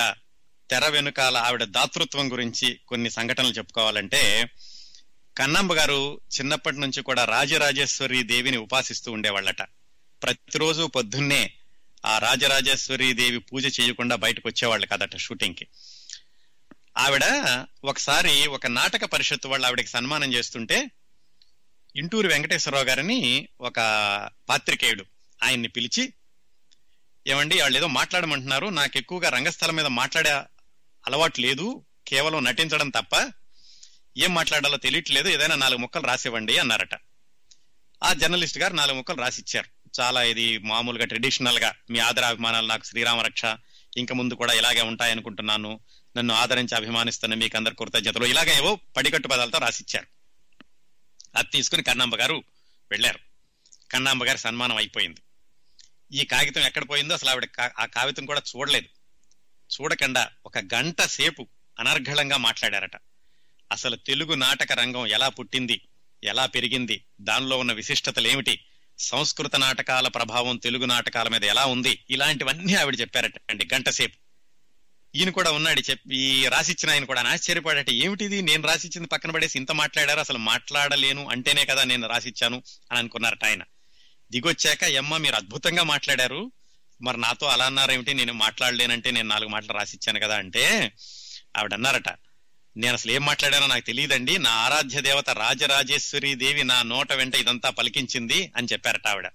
తెర 0.70 0.88
వెనుకాల 0.88 1.36
ఆవిడ 1.36 1.64
దాతృత్వం 1.64 2.32
గురించి 2.32 2.80
కొన్ని 2.88 3.10
సంఘటనలు 3.10 3.52
చెప్పుకోవాలంటే 3.52 4.50
కన్నాంబ 5.38 5.72
గారు 5.72 6.20
చిన్నప్పటి 6.38 6.80
నుంచి 6.80 7.02
కూడా 7.02 7.24
రాజరాజేశ్వరి 7.24 8.22
దేవిని 8.22 8.56
ఉపాసిస్తూ 8.56 9.12
ఉండేవాళ్ళట. 9.12 9.62
ప్రతిరోజు 10.22 10.82
పొద్దున్నే 10.82 11.52
ఆ 12.06 12.18
రాజరాజేశ్వరి 12.18 13.12
దేవి 13.12 13.38
పూజ 13.38 13.80
చేయకుండా 13.80 14.16
బయటకు 14.16 14.48
వచ్చేవాళ్ళు 14.48 14.86
కదట 14.86 15.16
షూటింగ్కి 15.16 15.66
ఆవిడ 16.98 17.24
ఒకసారి 17.84 18.46
ఒక 18.46 18.66
నాటక 18.66 19.04
పరిషత్తు 19.04 19.48
వాళ్ళు 19.48 19.66
ఆవిడకి 19.66 19.86
సన్మానం 19.86 20.32
చేస్తుంటే 20.32 20.90
ఇంటూరు 21.96 22.28
వెంకటేశ్వరరావు 22.28 22.84
గారిని 22.84 23.48
ఒక 23.60 23.76
పాత్రికేయుడు 24.48 25.04
ఆయన్ని 25.42 25.68
పిలిచి 25.68 26.12
ఏమండి 27.26 27.60
వాళ్ళు 27.60 27.78
ఏదో 27.78 27.86
మాట్లాడమంటున్నారు. 27.86 28.66
నాకు 28.66 28.98
ఎక్కువగా 28.98 29.28
రంగస్థలం 29.28 29.76
మీద 29.76 29.86
మాట్లాడే 29.86 30.30
అలవాటు 31.06 31.40
లేదు. 31.40 31.84
కేవలం 32.08 32.44
నటించడం 32.44 32.90
తప్ప 32.90 33.32
ఏం 34.18 34.34
మాట్లాడాలో 34.34 34.76
తెలియట్లేదు. 34.76 35.28
ఏదైనా 35.28 35.54
నాలుగు 35.54 35.78
ముక్కలు 35.78 36.06
రాసివ్వండి 36.06 36.58
అన్నారట. 36.58 36.94
ఆ 38.02 38.12
జర్నలిస్ట్ 38.12 38.58
గారు 38.58 38.74
నాలుగు 38.74 38.96
ముక్కలు 38.96 39.20
రాసిచ్చారు. 39.20 40.00
చాలా 40.00 40.22
ఇది 40.22 40.58
మామూలుగా 40.58 41.04
ట్రెడిషనల్గా 41.04 41.74
మీ 41.90 41.98
ఆదరాభిమానాలు 41.98 42.66
నాకు 42.66 42.84
శ్రీరామ 42.84 43.20
రక్ష 43.20 43.42
ఇంకా 43.96 44.14
ముందు 44.14 44.34
కూడా 44.34 44.52
ఇలాగే 44.52 44.80
ఉంటాయనుకుంటున్నాను. 44.80 45.80
నన్ను 46.16 46.34
ఆదరించి 46.34 46.74
అభిమానిస్తున్న 46.74 47.34
మీకు 47.34 47.56
అందరు 47.56 47.74
కృతజ్ఞతలు. 47.74 48.24
ఇలాగ 48.24 48.50
ఏవో 48.50 48.78
పడికట్టు 48.96 49.28
పదాలతో 49.28 49.58
రాసిచ్చారు. 49.58 50.06
అది 51.36 51.48
తీసుకుని 51.52 51.82
కన్నాంబ 51.82 52.16
గారు 52.16 52.42
వెళ్ళారు. 52.90 53.18
కన్నాంబ 53.90 54.24
గారి 54.24 54.38
సన్మానం 54.38 54.76
అయిపోయింది. 54.76 55.20
ఈ 56.12 56.24
కాగితం 56.24 56.62
ఎక్కడ 56.62 56.88
పోయిందో 56.88 57.14
అసలు 57.14 57.30
ఆవిడ 57.30 57.48
ఆ 57.78 57.84
కాగితం 57.84 58.26
కూడా 58.26 58.42
చూడలేదు. 58.56 58.86
చూడకుండా 59.80 60.30
ఒక 60.46 60.58
గంట 60.58 61.02
సేపు 61.02 61.48
అనర్ఘళంగా 61.78 62.36
మాట్లాడారట. 62.36 62.96
అసలు 63.72 63.96
తెలుగు 63.96 64.34
నాటక 64.34 64.72
రంగం 64.72 65.06
ఎలా 65.06 65.28
పుట్టింది 65.28 65.88
ఎలా 66.24 66.46
పెరిగింది 66.46 67.04
దానిలో 67.20 67.58
ఉన్న 67.58 67.72
విశిష్టతలు 67.72 68.28
ఏమిటి 68.28 68.64
సంస్కృత 68.98 69.56
నాటకాల 69.56 70.08
ప్రభావం 70.08 70.56
తెలుగు 70.56 70.84
నాటకాల 70.84 71.28
మీద 71.28 71.44
ఎలా 71.44 71.64
ఉంది 71.64 72.04
ఇలాంటివన్నీ 72.10 72.74
ఆవిడ 72.74 73.00
చెప్పారట 73.00 73.32
అండి 73.50 73.68
గంట 73.74 73.88
సేపు. 73.88 74.21
ఈయన 75.14 75.30
కూడా 75.30 75.50
ఉన్నాడు 75.50 75.80
చెప్పి 75.80 76.16
ఈ 76.16 76.46
రాసిచ్చిన 76.46 76.90
ఆయన 76.90 77.04
కూడా. 77.04 77.22
ఆశ్చర్యపడట 77.22 77.90
ఏమిటిది? 77.90 78.42
నేను 78.42 78.68
రాసిచ్చింది 78.68 79.08
పక్కన 79.08 79.30
పడేసి 79.30 79.58
ఇంత 79.58 79.72
మాట్లాడారు? 79.72 80.20
అసలు 80.20 80.38
మాట్లాడలేను 80.38 81.28
అంటేనే 81.28 81.64
కదా 81.64 81.84
నేను 81.84 82.08
రాసిచ్చాను 82.08 82.62
అని 82.90 82.98
అనుకున్నారట 82.98 83.44
ఆయన. 83.44 83.62
దిగొచ్చాక 84.32 84.82
ఎమ్మ 84.82 85.16
మీరు 85.16 85.34
అద్భుతంగా 85.34 85.82
మాట్లాడారు. 85.82 86.52
మరి 87.02 87.20
నాతో 87.20 87.46
అలా 87.46 87.66
అన్నారేమిటి 87.66 88.14
నేను 88.14 88.32
మాట్లాడలేనంటే 88.32 89.10
నేను 89.10 89.28
నాలుగు 89.28 89.48
మాటలు 89.48 89.72
రాసిచ్చాను 89.72 90.20
కదా 90.20 90.36
అంటే 90.36 90.92
ఆవిడ 91.56 91.74
అన్నారట 91.74 92.08
నేను 92.76 92.94
అసలు 92.94 93.12
ఏం 93.12 93.24
మాట్లాడానో 93.24 93.66
నాకు 93.66 93.84
తెలియదండి. 93.84 94.38
నా 94.38 94.50
ఆరాధ్య 94.50 95.00
దేవత 95.00 95.30
రాజరాజేశ్వరి 95.30 96.34
దేవి 96.34 96.64
నా 96.64 96.82
నోట 96.82 97.12
వెంట 97.12 97.34
ఇదంతా 97.34 97.70
పలికించింది 97.70 98.52
అని 98.56 98.68
చెప్పారట 98.72 99.06
ఆవిడ. 99.06 99.28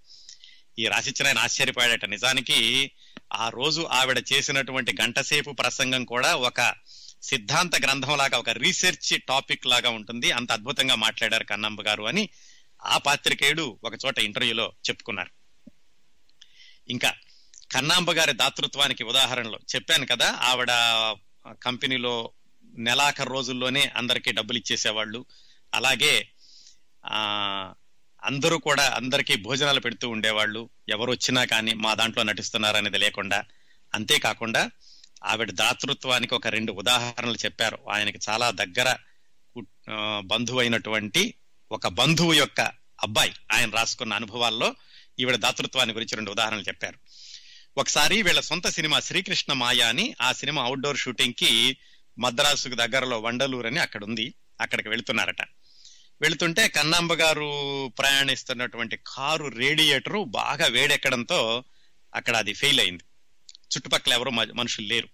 ఈ 0.79 0.87
రాసిచ్చిన 0.87 1.27
ఆయన 1.27 1.37
ఆశ్చర్యపోయాడట. 1.37 2.05
నిజానికి 2.05 2.91
ఆ 3.33 3.49
రోజు 3.49 3.81
ఆవిడ 3.81 4.23
చేసినటువంటి 4.33 4.95
గంటసేపు 5.01 5.51
ప్రసంగం 5.51 6.05
కూడా 6.05 6.35
ఒక 6.35 6.75
సిద్ధాంత 7.23 7.75
గ్రంథం 7.75 8.17
లాగా 8.17 8.37
ఒక 8.37 8.49
రీసెర్చ్ 8.49 9.21
టాపిక్ 9.21 9.67
లాగా 9.67 9.89
ఉంటుంది. 9.89 10.31
అంత 10.31 10.51
అద్భుతంగా 10.51 10.95
మాట్లాడారు 10.95 11.43
కన్నమ్మ 11.43 11.81
గారు 11.87 12.03
అని 12.03 12.29
ఆ 12.85 12.97
పాత్రికేయుడు 12.97 13.79
ఒక 13.83 13.93
చోట 14.05 14.19
ఇంటర్వ్యూలో 14.19 14.73
చెప్పుకున్నారు. 14.89 15.31
ఇంకా 16.89 17.13
కన్నాంబ 17.71 18.11
గారి 18.11 18.33
దాతృత్వానికి 18.33 19.03
ఉదాహరణలు 19.03 19.59
చెప్పాను 19.75 20.05
కదా. 20.05 20.31
ఆవిడ 20.31 20.69
కంపెనీలో 21.63 22.31
నెలాఖరు 22.73 23.29
రోజుల్లోనే 23.29 23.91
అందరికీ 23.95 24.31
డబ్బులు 24.31 24.57
ఇచ్చేసేవాళ్ళు. 24.57 25.25
అలాగే 25.73 26.29
అందరూ 28.23 28.57
కూడా 28.57 28.83
అందరికీ 28.89 29.35
భోజనాలు 29.35 29.79
పెడుతూ 29.79 30.09
ఉండేవాళ్ళు. 30.09 30.69
ఎవరు 30.89 31.11
వచ్చినా 31.11 31.45
కానీ 31.45 31.73
మా 31.73 31.93
దాంట్లో 31.93 32.23
నటిస్తున్నారనేది 32.23 32.97
లేకుండా. 32.97 33.43
అంతేకాకుండా 33.93 34.71
ఆవిడ 35.23 35.51
దాతృత్వానికి 35.51 36.35
ఒక 36.35 36.47
రెండు 36.47 36.71
ఉదాహరణలు 36.71 37.37
చెప్పారు. 37.45 37.79
ఆయనకి 37.91 38.19
చాలా 38.29 38.51
దగ్గర 38.51 38.95
బంధువు 40.19 40.59
అయినటువంటి 40.59 41.33
ఒక 41.71 41.87
బంధువు 41.87 42.33
యొక్క 42.33 42.61
అబ్బాయి 43.03 43.33
ఆయన 43.51 43.69
రాసుకున్న 43.69 44.13
అనుభవాల్లో 44.13 44.75
ఈవిడ 45.19 45.35
దాతృత్వాన్ని 45.35 45.95
గురించి 45.95 46.15
రెండు 46.15 46.31
ఉదాహరణలు 46.31 46.61
చెప్పారు. 46.61 46.99
ఒకసారి 47.77 48.21
వీళ్ళ 48.21 48.39
సొంత 48.39 48.67
సినిమా 48.67 48.99
శ్రీకృష్ణ 48.99 49.53
మాయ 49.53 49.79
అని 49.79 50.15
ఆ 50.21 50.31
సినిమా 50.31 50.63
అవుట్డోర్ 50.63 50.97
షూటింగ్కి 50.97 51.77
మద్రాసుకు 52.19 52.75
దగ్గరలో 52.75 53.19
వండలూరు 53.19 53.67
అని 53.67 53.79
అక్కడ 53.79 54.03
ఉంది 54.03 54.33
అక్కడికి 54.61 54.89
వెళ్తున్నారట. 54.89 55.41
వెళుతుంటే 56.21 56.67
కన్నాంబ 56.67 57.13
గారు 57.13 57.87
ప్రయాణిస్తున్నటువంటి 57.97 58.99
కారు 59.07 59.45
రేడియేటరు 59.45 60.23
బాగా 60.23 60.65
వేడెక్కడంతో 60.67 61.63
అక్కడ 62.15 62.35
అది 62.35 62.53
ఫెయిల్ 62.53 62.79
అయింది. 62.79 63.03
చుట్టుపక్కల 63.53 64.13
ఎవరు 64.13 64.29
మనుషులు 64.29 64.87
లేరు. 64.87 65.07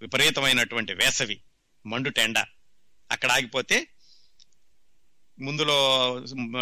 విపరీతమైనటువంటి 0.00 0.94
వేసవి 0.94 1.40
మండు 1.86 2.08
టెండ. 2.08 2.38
అక్కడ 3.10 3.30
ఆగిపోతే 3.30 3.86
ముందులో 5.40 5.76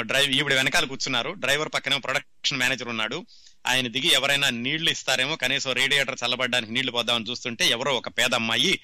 డ్రైవ్ 0.00 0.30
ఈవిడ 0.30 0.54
వెనకాల 0.54 0.84
కూర్చున్నారు. 0.84 1.30
డ్రైవర్ 1.30 1.68
పక్కనే 1.74 1.98
ప్రొడక్షన్ 1.98 2.58
మేనేజర్ 2.58 2.88
ఉన్నాడు. 2.88 3.26
ఆయన 3.66 3.88
దిగి 3.88 4.12
ఎవరైనా 4.12 4.50
నీళ్ళు 4.50 4.90
ఇస్తారేమో 4.90 5.36
కనీసం 5.36 5.72
రేడియేటర్ 5.72 6.18
చల్లబడడానికి 6.26 6.72
నీళ్ళు 6.72 6.92
పోద్దామని 6.92 7.30
చూస్తుంటే 7.30 7.68
ఎవరో 7.68 7.94
ఒక 7.94 8.08
పేద 8.08 8.34
అమ్మాయి 8.34 8.80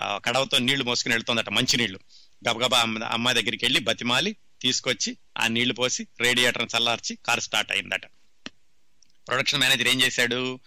కడవతో 0.00 0.58
నీళ్ళు 0.58 0.84
మోసుకుని 0.84 1.14
వెళ్తుందట 1.14 1.48
మంచి 1.48 1.76
నీళ్ళు 1.76 1.98
గబగబా 2.48 2.80
అమ్మాయి 3.06 3.42
దగ్గరికి 3.42 3.64
వెళ్ళి 3.64 3.80
బతిమాలి 3.80 4.36
తీసుకొచ్చి 4.60 5.16
ఆ 5.38 5.46
నీళ్ళు 5.46 5.74
పోసి 5.74 6.06
రేడియేటర్ 6.20 6.68
చల్లార్చి 6.76 7.18
కారు 7.26 7.40
స్టార్ట్ 7.40 7.72
అయిందట. 7.72 8.06
ప్రొడక్షన్ 9.28 9.60
మేనేజర్ 9.60 9.88
ఏం 9.88 10.02
చేశాడు? 10.02 10.60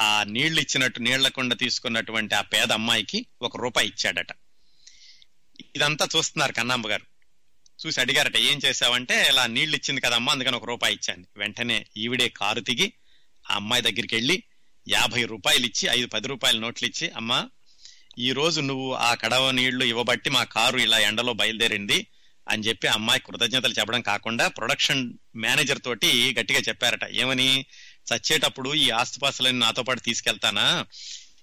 ఆ 0.00 0.24
నీళ్ళు 0.24 0.60
ఇచ్చినట్టు 0.60 1.00
నీళ్ళకుండా 1.00 1.54
తీసుకున్నటువంటి 1.54 2.34
ఆ 2.34 2.40
పేద 2.40 2.72
అమ్మాయికి 2.72 3.26
ఒక 3.42 3.56
రూపాయి 3.56 3.88
ఇచ్చాడట. 3.88 4.26
ఇదంతా 5.76 6.08
చూస్తున్నారు 6.16 6.52
కన్నాంబ 6.52 6.88
గారు. 6.88 7.06
చూసి 7.86 8.00
అడిగారట 8.00 8.36
ఏం 8.36 8.60
చేసావంటే 8.64 9.28
ఇలా 9.28 9.46
నీళ్ళు 9.46 9.76
ఇచ్చింది 9.76 10.00
కదమ్మా 10.00 10.32
అందుకని 10.32 10.56
ఒక 10.56 10.64
రూపాయి 10.64 10.94
ఇచ్చాను. 10.94 11.26
వెంటనే 11.36 11.86
ఈవిడే 11.96 12.28
కారు 12.28 12.60
దిగి 12.60 12.92
ఆ 13.50 13.54
అమ్మాయి 13.54 13.82
దగ్గరికి 13.82 14.14
వెళ్ళి 14.14 14.42
యాభై 14.88 15.24
రూపాయలు 15.24 15.66
ఇచ్చి 15.66 15.88
ఐదు 15.98 16.06
పది 16.06 16.28
రూపాయల 16.28 16.58
నోట్లు 16.58 16.88
ఇచ్చి 16.88 17.10
అమ్మా 17.10 17.48
ఈ 18.18 18.32
రోజు 18.32 18.60
నువ్వు 18.60 18.94
ఆ 18.94 19.14
కడవ 19.14 19.50
నీళ్ళు 19.50 19.84
ఇవ్వబట్టి 19.84 20.30
మా 20.30 20.44
కారు 20.44 20.78
ఇలా 20.78 20.98
ఎండలో 20.98 21.32
బయలుదేరింది 21.32 22.06
అని 22.48 22.62
చెప్పి 22.62 22.88
అమ్మాయి 22.88 23.20
కృతజ్ఞతలు 23.20 23.72
చెప్పడం 23.72 24.02
కాకుండా 24.02 24.48
ప్రొడక్షన్ 24.48 25.12
మేనేజర్ 25.36 25.78
తోటి 25.84 26.36
గట్టిగా 26.40 26.60
చెప్పారట. 26.60 27.04
ఏమని? 27.12 27.66
చచ్చేటప్పుడు 28.14 28.74
ఈ 28.74 28.90
ఆస్తిపాస్తులను 28.90 29.58
నాతో 29.58 29.82
పాటు 29.82 30.00
తీసుకెళ్తానా? 30.00 30.86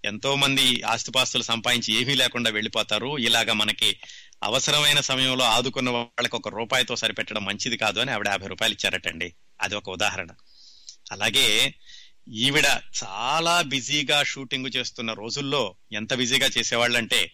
ఎంతో 0.05 0.35
మంది 0.35 0.81
ఆస్తిపాస్తులు 0.81 1.43
సంపాదించి 1.43 2.01
ఏమీ 2.01 2.15
లేకుండా 2.15 2.51
వెళ్ళిపోతారు. 2.51 3.17
ఇలాగా 3.17 3.53
మనకి 3.53 3.99
అవసరమైన 4.43 4.99
సమయంలో 4.99 5.45
ఆదుకున్న 5.45 5.89
వాళ్ళకి 5.89 6.35
ఒక 6.35 6.49
రూపాయితో 6.49 6.95
సరిపెట్టడం 6.95 7.45
మంచిది 7.45 7.77
కాదు 7.77 7.99
అని 7.99 8.11
ఆవిడ 8.11 8.27
యాభై 8.27 8.47
రూపాయలు 8.47 8.73
ఇచ్చారటండి. 8.73 9.33
అది 9.61 9.75
ఒక 9.75 9.89
ఉదాహరణ. 9.89 10.27
అలాగే 11.11 11.73
ఈవిడ 12.31 12.65
చాలా 13.03 13.61
బిజీగా 13.61 14.23
షూటింగ్ 14.23 14.75
చేస్తున్న 14.75 15.13
రోజుల్లో 15.13 15.75
ఎంత 15.93 16.13
బిజీగా 16.13 16.47
చేసేవాళ్ళంటే 16.57 17.33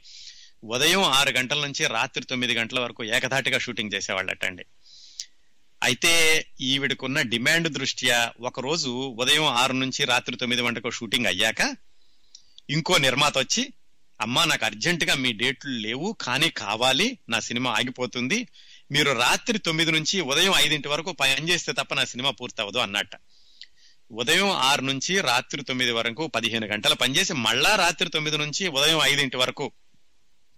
ఉదయం 0.63 1.03
ఆరు 1.03 1.29
గంటల 1.29 1.65
నుంచి 1.65 1.87
రాత్రి 1.87 2.25
తొమ్మిది 2.25 2.53
గంటల 2.53 2.79
వరకు 2.79 3.03
ఏకధాటిగా 3.03 3.59
షూటింగ్ 3.59 3.93
చేసేవాళ్ళటండి 3.93 4.65
అయితే 5.81 6.13
ఈవిడకున్న 6.61 7.21
డిమాండ్ 7.21 7.69
దృష్ట్యా 7.73 8.33
ఒకరోజు 8.39 8.89
ఉదయం 8.89 9.45
ఆరు 9.45 9.73
నుంచి 9.73 10.05
రాత్రి 10.05 10.35
తొమ్మిది 10.35 10.61
గంటకు 10.61 10.91
షూటింగ్ 10.91 11.25
అయ్యాక 11.25 11.61
ఇంకో 12.69 12.97
నిర్మాత 12.97 13.37
వచ్చి 13.37 13.73
అమ్మా 14.19 14.45
నాకు 14.45 14.65
అర్జెంటుగా 14.65 15.15
మీ 15.15 15.31
డేట్లు 15.33 15.71
లేవు 15.71 16.17
కానీ 16.21 16.49
కావాలి 16.49 17.17
నా 17.29 17.39
సినిమా 17.39 17.71
ఆగిపోతుంది 17.71 18.47
మీరు 18.91 19.11
రాత్రి 19.11 19.57
తొమ్మిది 19.59 19.91
నుంచి 19.91 20.21
ఉదయం 20.21 20.53
ఐదింటి 20.55 20.87
వరకు 20.87 21.11
పని 21.11 21.49
చేస్తే 21.49 21.73
తప్ప 21.73 21.93
నా 21.93 22.05
సినిమా 22.05 22.29
పూర్తవదు 22.31 22.77
అన్నట్ట. 22.77 23.15
ఉదయం 24.11 24.49
ఆరు 24.49 24.81
నుంచి 24.81 25.21
రాత్రి 25.21 25.63
తొమ్మిది 25.63 25.91
వరకు 25.91 26.27
పదిహేను 26.27 26.67
గంటలు 26.67 26.95
పనిచేసి 26.95 27.33
మళ్ళా 27.33 27.75
రాత్రి 27.75 28.09
తొమ్మిది 28.09 28.37
నుంచి 28.37 28.67
ఉదయం 28.67 28.99
ఐదింటి 29.01 29.37
వరకు 29.37 29.71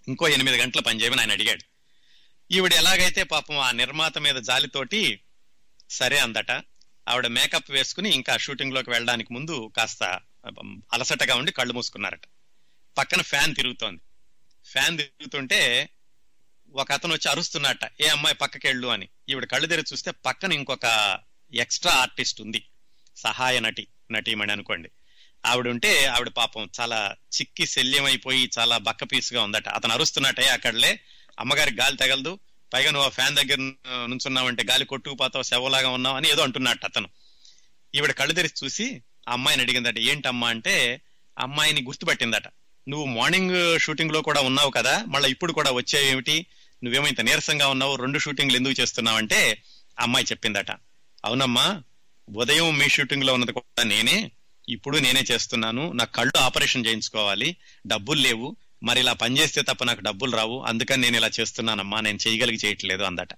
ఇంకో 0.08 0.28
ఎనిమిది 0.28 0.58
గంటలు 0.58 0.82
పనిచేయమని 0.82 1.22
ఆయన 1.22 1.32
అడిగాడు. 1.32 1.64
ఈవిడ 2.52 2.74
ఎలాగైతే 2.74 3.24
పాపం 3.24 3.58
ఆ 3.58 3.72
నిర్మాత 3.72 4.18
మీద 4.18 4.36
జాలితోటి 4.36 5.20
సరే 5.90 6.18
అందట 6.18 6.52
ఆవిడ 7.10 7.28
మేకప్ 7.28 7.72
వేసుకుని 7.72 8.10
ఇంకా 8.10 8.38
షూటింగ్లోకి 8.38 8.90
వెళ్ళడానికి 8.90 9.34
ముందు 9.34 9.72
కాస్త 9.78 10.20
అలసటగా 10.94 11.36
ఉండి 11.36 11.52
కళ్ళు 11.52 11.74
మూసుకున్నారట. 11.74 12.22
పక్కన 12.98 13.22
ఫ్యాన్ 13.22 13.56
తిరుగుతోంది. 13.56 14.02
ఫ్యాన్ 14.66 14.98
తిరుగుతుంటే 14.98 15.90
ఒక 16.74 16.92
అతను 16.92 17.14
వచ్చి 17.14 17.32
అరుస్తున్నట్ట 17.32 17.82
ఏ 18.02 18.08
అమ్మాయి 18.08 18.36
పక్కకెళ్ళు 18.36 18.88
అని. 18.88 19.08
ఈవిడ 19.30 19.46
కళ్ళు 19.46 19.68
తెరిచి 19.68 19.94
చూస్తే 19.94 20.12
పక్కన 20.12 20.54
ఇంకొక 20.54 21.20
ఎక్స్ట్రా 21.54 21.94
ఆర్టిస్ట్ 21.94 22.42
ఉంది. 22.42 22.64
సహాయ 23.20 23.60
నటి 23.60 23.88
నటీమణి 24.12 24.52
అనుకోండి. 24.52 24.90
ఆవిడ 25.46 25.68
ఉంటే 25.68 26.06
ఆవిడ 26.06 26.30
పాపం 26.30 26.70
చాలా 26.80 27.16
చిక్కి 27.34 27.66
శల్యమైపోయి 27.66 28.50
చాలా 28.60 28.78
బక్క 28.78 29.04
పీసుగా 29.04 29.42
ఉందట. 29.44 29.70
అతను 29.70 29.94
అరుస్తున్నట్టే 29.94 30.48
అక్కడలే 30.48 31.00
అమ్మగారికి 31.40 31.78
గాలి 31.82 31.98
తగలదు 31.98 32.40
పైగా 32.74 32.92
నువ్వు 32.92 33.06
ఆ 33.06 33.10
ఫ్యాన్ 33.10 33.36
దగ్గర 33.36 33.60
నుంచున్నావంటే 34.06 34.64
గాలి 34.64 34.86
కొట్టుకుపోతావు 34.86 35.44
శవలాగా 35.44 35.90
ఉన్నావు 35.90 36.16
అని 36.16 36.30
ఏదో 36.30 36.42
అంటున్నట్టు 36.44 36.86
అతను. 36.86 37.10
ఈవిడ 37.96 38.12
కళ్ళు 38.12 38.34
తెరిచి 38.34 38.66
చూసి 38.66 39.02
ఆ 39.30 39.34
అమ్మాయిని 39.34 39.64
అడిగిందట 39.64 40.00
ఏంటమ్మా? 40.00 40.48
అంటే 40.50 41.02
అమ్మాయిని 41.40 41.82
గుర్తుపట్టిందట. 41.82 42.48
నువ్వు 42.88 43.06
మార్నింగ్ 43.06 43.80
షూటింగ్లో 43.80 44.22
కూడా 44.22 44.42
ఉన్నావు 44.42 44.70
కదా 44.70 45.04
మళ్ళీ 45.08 45.30
ఇప్పుడు 45.30 45.54
కూడా 45.54 45.72
వచ్చేవేమిటి? 45.72 46.46
నువ్వేమో 46.84 47.08
ఇంత 47.08 47.22
నీరసంగా 47.22 47.68
ఉన్నావు 47.68 47.96
రెండు 47.96 48.20
షూటింగ్లు 48.20 48.56
ఎందుకు 48.56 48.82
చేస్తున్నావంటే 48.82 49.64
అమ్మాయి 50.00 50.26
చెప్పిందట. 50.26 50.72
అవునమ్మా 51.26 51.84
ఉదయం 52.36 52.78
మీ 52.78 52.90
షూటింగ్లో 52.90 53.34
ఉన్నది 53.34 53.52
కూడా 53.52 53.84
నేనే 53.84 54.32
ఇప్పుడు 54.70 54.98
నేనే 54.98 55.24
చేస్తున్నాను. 55.32 55.92
నా 55.92 56.06
కళ్ళు 56.06 56.38
ఆపరేషన్ 56.38 56.86
చేయించుకోవాలి. 56.86 57.56
డబ్బులు 57.88 58.22
లేవు. 58.22 58.56
మరి 58.84 59.00
ఇలా 59.00 59.14
పనిచేస్తే 59.14 59.62
తప్ప 59.62 59.84
నాకు 59.84 60.02
డబ్బులు 60.02 60.32
రావు. 60.32 60.62
అందుకని 60.62 61.02
నేను 61.02 61.18
ఇలా 61.18 61.30
చేస్తున్నానమ్మా. 61.40 62.02
నేను 62.02 62.20
చేయగలిగి 62.28 62.58
చేయట్లేదు 62.66 63.04
అందట. 63.04 63.34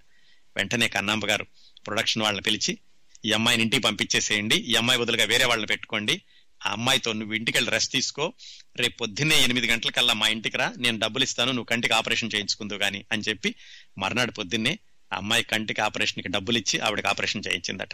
వెంటనే 0.57 0.87
కన్నాంబ 0.87 1.25
గారు 1.25 1.45
ప్రొడక్షన్ 1.87 2.23
వాళ్ళని 2.23 2.41
పిలిచి 2.41 2.77
ఈ 3.25 3.31
అమ్మాయిని 3.31 3.63
ఇంటికి 3.63 3.81
పంపించేసేయండి. 3.81 4.55
ఈ 4.55 4.75
అమ్మాయి 4.75 4.99
బదులుగా 4.99 5.23
వేరే 5.23 5.45
వాళ్ళని 5.45 5.67
పెట్టుకోండి. 5.67 6.21
ఆ 6.65 6.71
అమ్మాయితో 6.71 7.13
నువ్వు 7.13 7.33
ఇంటికి 7.33 7.57
వెళ్ళి 7.57 7.71
రెస్ట్ 7.71 7.93
తీసుకో. 7.93 8.33
రేపు 8.77 8.97
పొద్దున్నే 8.97 9.43
ఎనిమిది 9.43 9.67
గంటలకల్లా 9.67 10.13
మా 10.13 10.27
ఇంటికి 10.27 10.57
రా. 10.57 10.73
నేను 10.77 10.99
డబ్బులు 10.99 11.23
ఇస్తాను. 11.23 11.51
నువ్వు 11.51 11.65
కంటికి 11.65 11.93
ఆపరేషన్ 11.93 12.29
చేయించుకుందు 12.35 12.73
గాని 12.73 13.05
అని 13.11 13.21
చెప్పి 13.29 13.55
మర్నాడు 13.97 14.31
పొద్దున్నే 14.31 14.79
ఆ 15.13 15.17
అమ్మాయి 15.17 15.43
కంటికి 15.43 15.81
ఆపరేషన్కి 15.81 16.29
డబ్బులు 16.29 16.57
ఇచ్చి 16.57 16.79
ఆవిడకి 16.79 17.07
ఆపరేషన్ 17.07 17.43
చేయించిందట. 17.47 17.89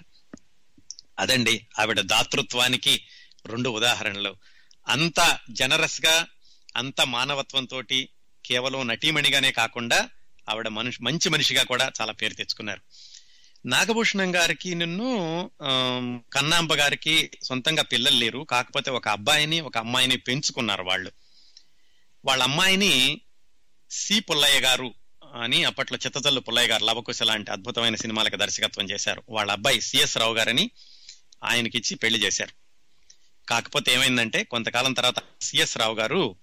అదండి 1.20 1.68
ఆవిడ 1.80 2.00
దాతృత్వానికి 2.00 3.02
రెండు 3.46 3.70
ఉదాహరణలు. 3.70 4.36
అంత 4.88 5.40
జనరస్గా 5.52 6.28
అంత 6.78 7.02
మానవత్వంతో 7.02 7.84
కేవలం 8.46 8.88
నటీమణిగానే 8.88 9.52
కాకుండా 9.52 10.10
ఆవిడ 10.50 10.68
మనిషి 10.68 11.04
మంచి 11.04 11.30
మనిషిగా 11.30 11.64
కూడా 11.64 11.92
చాలా 12.02 12.12
పేరు 12.12 12.34
తెచ్చుకున్నారు. 12.34 12.82
నాగభూషణం 13.66 14.36
గారికి 14.36 14.76
నిన్ను 14.76 15.52
కన్నాంబ 16.34 16.74
గారికి 16.74 17.32
సొంతంగా 17.44 17.84
పిల్లలు 17.84 18.16
లేరు. 18.16 18.40
కాకపోతే 18.50 18.92
ఒక 18.92 19.08
అబ్బాయిని 19.08 19.62
ఒక 19.62 19.78
అమ్మాయిని 19.78 20.18
పెంచుకున్నారు 20.18 20.84
వాళ్ళు. 20.84 21.12
వాళ్ళ 22.26 22.44
అమ్మాయిని 22.44 23.22
సి 23.91 24.20
పుల్లయ్య 24.20 24.60
గారు 24.60 24.94
అని 25.41 25.63
అప్పట్లో 25.63 25.98
చిత్తజల్లు 26.06 26.39
పుల్లయ్య 26.39 26.68
గారు 26.68 26.86
లవకుశ 26.86 27.24
లాంటి 27.24 27.52
అద్భుతమైన 27.52 27.96
సినిమాలకు 27.96 28.36
దర్శకత్వం 28.36 28.89
చేశారు. 28.89 29.24
వాళ్ళ 29.30 29.52
అబ్బాయి 29.52 29.82
సిఎస్ 29.82 30.18
రావు 30.18 30.36
గారని 30.36 30.72
ఆయనకిచ్చి 31.43 31.95
పెళ్ళి 31.95 32.19
చేశారు. 32.19 32.52
కాకపోతే 33.50 33.93
ఏమైందంటే 33.93 34.43
కొంతకాలం 34.43 34.93
తర్వాత 34.93 35.15
సిఎస్ 35.41 35.78
రావు 35.78 35.95
గారు 35.95 36.36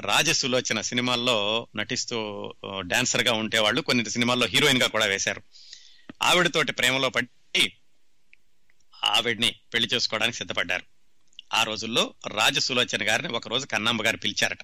రాజసులోచన 0.00 0.80
సినిమాల్లో 0.80 1.68
నటిస్తూ 1.76 2.52
డాన్సర్గా 2.80 3.32
ఉండేవాళ్ళు. 3.32 3.80
కొన్ని 3.80 4.10
సినిమాల్లో 4.10 4.46
హీరోయిన్గా 4.46 4.88
కూడా 4.88 5.06
వేశారు. 5.06 5.42
ఆవిడతోటి 6.22 6.72
ప్రేమలో 6.72 7.08
పడి 7.08 7.72
ఆవిడ్ని 9.04 9.54
పెళ్ళి 9.74 9.88
చేసుకోవడానికి 9.94 10.38
సిద్ధపడ్డారు. 10.38 10.82
ఆ 11.54 11.62
రోజుల్లో 11.62 12.14
రాజసులోచన 12.26 13.08
గారిని 13.08 13.28
ఒక 13.28 13.48
రోజు 13.48 13.66
కన్నాంబ 13.66 14.02
గారు 14.02 14.16
పిలిచారట. 14.16 14.58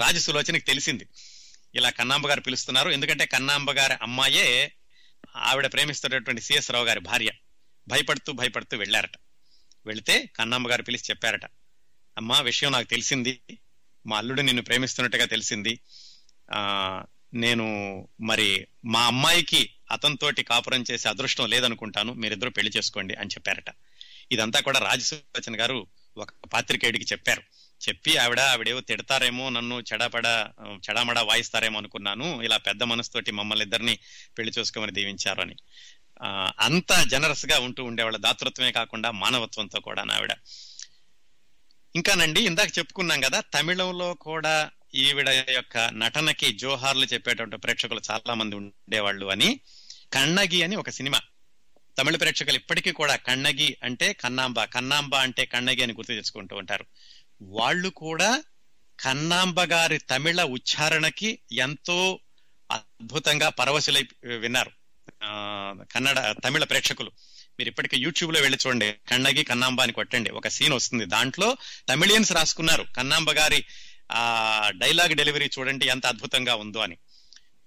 రాజసులోచనకి 0.00 0.64
తెలిసింది. 0.64 1.06
ఇలా 1.74 1.90
కన్నాంబ 1.90 2.28
గారు 2.28 2.40
పిలుస్తున్నారు. 2.40 2.90
ఎందుకంటే 2.90 3.26
కన్నాంబ 3.26 3.70
గారి 3.72 3.94
అమ్మాయే 4.02 4.72
ఆవిడ 5.36 5.72
ప్రేమిస్తున్నటువంటి 5.72 6.42
సిఎస్ 6.42 6.70
రావు 6.70 6.84
గారి 6.84 7.00
భార్య. 7.00 7.30
భయపడుతూ 7.88 8.32
భయపడుతూ 8.32 8.76
వెళ్ళారట. 8.76 9.12
వెళితే 9.86 10.30
కన్నమ్మ 10.36 10.70
గారు 10.70 10.82
పిలిచి 10.82 11.02
చెప్పారట 11.10 11.44
అమ్మా 12.18 12.40
విషయం 12.40 12.72
నాకు 12.72 12.86
తెలిసింది. 12.86 13.40
మా 14.06 14.18
అల్లుడు 14.18 14.40
నిన్ను 14.40 14.62
ప్రేమిస్తున్నట్టుగా 14.62 15.24
తెలిసింది. 15.24 15.78
ఆ 16.52 17.04
నేను 17.34 17.66
మరి 18.20 18.66
మా 18.84 19.06
అమ్మాయికి 19.06 19.70
అతనితోటి 19.90 20.42
కాపురం 20.42 20.84
చేసే 20.90 21.08
అదృష్టం 21.08 21.50
లేదనుకుంటాను. 21.50 22.12
మీరిద్దరూ 22.12 22.50
పెళ్ళి 22.50 22.72
చేసుకోండి 22.76 23.14
అని 23.14 23.28
చెప్పారట. 23.28 23.74
ఇదంతా 24.32 24.60
కూడా 24.60 24.78
రాజసులోచన 24.78 25.60
గారు 25.60 25.86
ఒక 26.16 26.30
పాత్రికేయుడికి 26.52 27.04
చెప్పారు. 27.04 27.42
చెప్పి 27.88 28.16
ఆవిడ 28.16 28.40
ఆవిడేవో 28.40 28.80
తిడతారేమో 28.80 29.48
నన్ను 29.48 29.84
చెడాపడా 29.92 30.50
చెడామడా 30.90 31.22
వాయిస్తారేమో 31.22 31.78
అనుకున్నాను. 31.78 32.42
ఇలా 32.42 32.56
పెద్ద 32.56 32.82
మనసుతోటి 32.82 33.30
మమ్మల్ని 33.30 33.64
ఇద్దరిని 33.64 33.98
పెళ్ళి 34.38 34.60
చేసుకోమని 34.60 34.92
దీవించారు 34.92 35.40
అని. 35.40 35.56
అంత 36.58 37.02
జనరస్గా 37.02 37.58
ఉంటూ 37.58 37.84
ఉండేవాళ్ళ 37.84 38.16
దాతృత్వమే 38.16 38.72
కాకుండా 38.72 39.10
మానవత్వంతో 39.10 39.80
కూడా 39.80 40.04
ఆవిడ. 40.12 40.32
ఇంకానండి 41.96 42.40
ఇందాక 42.40 42.78
చెప్పుకున్నాం 42.78 43.20
కదా 43.20 43.40
తమిళంలో 43.40 44.14
కూడా 44.14 44.70
ఈవిడ 44.94 45.28
యొక్క 45.28 45.78
నటనకి 45.78 46.52
జోహార్లు 46.52 47.06
చెప్పేటువంటి 47.06 47.56
ప్రేక్షకులు 47.56 48.00
చాలా 48.10 48.34
మంది 48.34 48.56
ఉండేవాళ్ళు 48.56 49.26
అని 49.26 49.60
కన్నగి 50.12 50.62
అని 50.62 50.76
ఒక 50.76 50.90
సినిమా. 50.90 51.20
తమిళ 51.98 52.16
ప్రేక్షకులు 52.16 52.54
ఇప్పటికీ 52.54 52.92
కూడా 52.92 53.16
కన్నగి 53.16 53.76
అంటే 53.82 54.12
కన్నాంబ 54.12 54.64
కన్నాంబ 54.64 55.14
అంటే 55.14 55.44
కన్నగి 55.44 55.82
అని 55.82 55.92
గుర్తు 55.92 56.12
తెచ్చుకుంటూ 56.12 56.56
ఉంటారు. 56.56 56.86
వాళ్ళు 57.42 57.88
కూడా 57.88 58.42
కన్నాంబ 59.00 59.60
గారి 59.60 59.98
తమిళ 59.98 60.42
ఉచ్చారణకి 60.42 61.38
ఎంతో 61.52 62.20
అద్భుతంగా 62.70 63.48
పరవశులై 63.48 64.08
విన్నారు. 64.24 64.77
కన్నడ 65.92 66.34
తమిళ 66.44 66.64
ప్రేక్షకులు. 66.64 67.10
మీరు 67.58 67.68
ఇప్పటికే 67.68 67.96
యూట్యూబ్లో 67.96 68.40
వెళ్ళి 68.40 68.58
చూడండి. 68.66 68.94
కన్నగి 69.10 69.44
కన్నాంబ 69.44 69.80
అని 69.80 69.92
కొట్టండి. 69.92 70.30
ఒక 70.30 70.48
సీన్ 70.48 70.72
వస్తుంది. 70.72 71.04
దాంట్లో 71.04 71.56
తమిళియన్స్ 71.88 72.32
రాసుకున్నారు. 72.32 72.84
కన్నాంబ 72.96 73.32
గారి 73.32 73.64
ఆ 74.12 74.72
డైలాగ్ 74.76 75.14
డెలివరీ 75.14 75.50
చూడండి 75.58 75.86
ఎంత 75.86 76.06
అద్భుతంగా 76.06 76.54
ఉందో 76.54 76.78
అని. 76.78 76.96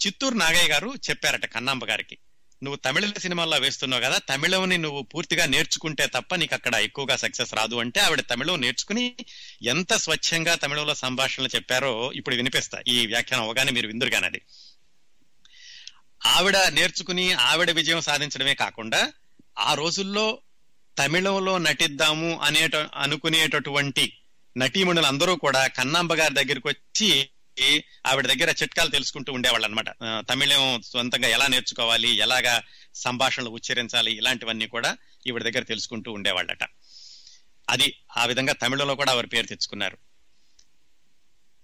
చిత్తూరు 0.06 0.36
నాగయ్య 0.36 0.70
గారు 0.70 0.94
చెప్పారట 1.10 1.46
కన్నాంబ 1.46 1.86
గారికి. 1.86 2.18
నువ్వు 2.64 2.78
తమిళ 2.78 3.12
సినిమాల్లో 3.18 3.58
వేస్తున్నావు 3.58 4.04
కదా 4.04 4.18
తమిళంని 4.18 4.78
నువ్వు 4.78 5.02
పూర్తిగా 5.02 5.46
నేర్చుకుంటే 5.46 6.08
తప్ప 6.08 6.36
నీకు 6.36 6.56
అక్కడ 6.56 6.76
ఎక్కువగా 6.76 7.16
సక్సెస్ 7.16 7.54
రాదు 7.54 7.76
అంటే 7.76 8.00
ఆవిడ 8.00 8.20
తమిళం 8.20 8.62
నేర్చుకుని 8.62 9.16
ఎంత 9.62 9.94
స్వచ్ఛంగా 9.94 10.56
తమిళంలో 10.56 10.96
సంభాషణలు 10.96 11.50
చెప్పారో 11.56 12.12
ఇప్పుడు 12.12 12.36
వినిపిస్తా. 12.36 12.84
ఈ 12.88 13.08
వ్యాఖ్యానం 13.08 13.44
అవగానే 13.44 13.72
మీరు 13.72 13.88
విందురుగానది. 13.88 14.28
అది 14.28 14.42
ఆవిడ 16.26 16.58
నేర్చుకుని 16.58 17.34
ఆవిడ 17.34 17.72
విజయం 17.72 18.02
సాధించడమే 18.02 18.54
కాకుండా 18.54 19.14
ఆ 19.58 19.74
రోజుల్లో 19.74 20.42
తమిళంలో 20.98 21.58
నటిద్దాము 21.58 22.40
అనేట 22.40 22.76
అనుకునేటటువంటి 22.76 24.18
నటీమణులు 24.58 25.06
అందరూ 25.06 25.36
కూడా 25.36 25.68
కన్నాంబ 25.68 26.14
గారి 26.14 26.34
దగ్గరికి 26.34 26.68
వచ్చి 26.68 27.34
ఆవిడ 28.06 28.28
దగ్గర 28.28 28.50
చిట్కాలు 28.50 28.90
తెలుసుకుంటూ 28.90 29.34
ఉండేవాళ్ళు 29.34 29.66
అనమాట 29.66 29.90
తమిళం 30.30 30.82
సొంతంగా 30.82 31.28
ఎలా 31.28 31.48
నేర్చుకోవాలి 31.48 32.16
ఎలాగా 32.16 32.64
సంభాషణలు 32.96 33.50
ఉచ్చరించాలి 33.50 34.12
ఇలాంటివన్నీ 34.12 34.68
కూడా 34.68 34.98
ఈవిడ 35.28 35.44
దగ్గర 35.44 35.64
తెలుసుకుంటూ 35.64 36.12
ఉండేవాళ్ళట. 36.12 36.64
అది 37.70 37.94
ఆ 38.18 38.26
విధంగా 38.26 38.54
తమిళంలో 38.54 38.96
కూడా 38.96 39.12
ఆవిడ 39.12 39.26
పేరు 39.34 39.48
తెచ్చుకున్నారు. 39.48 39.98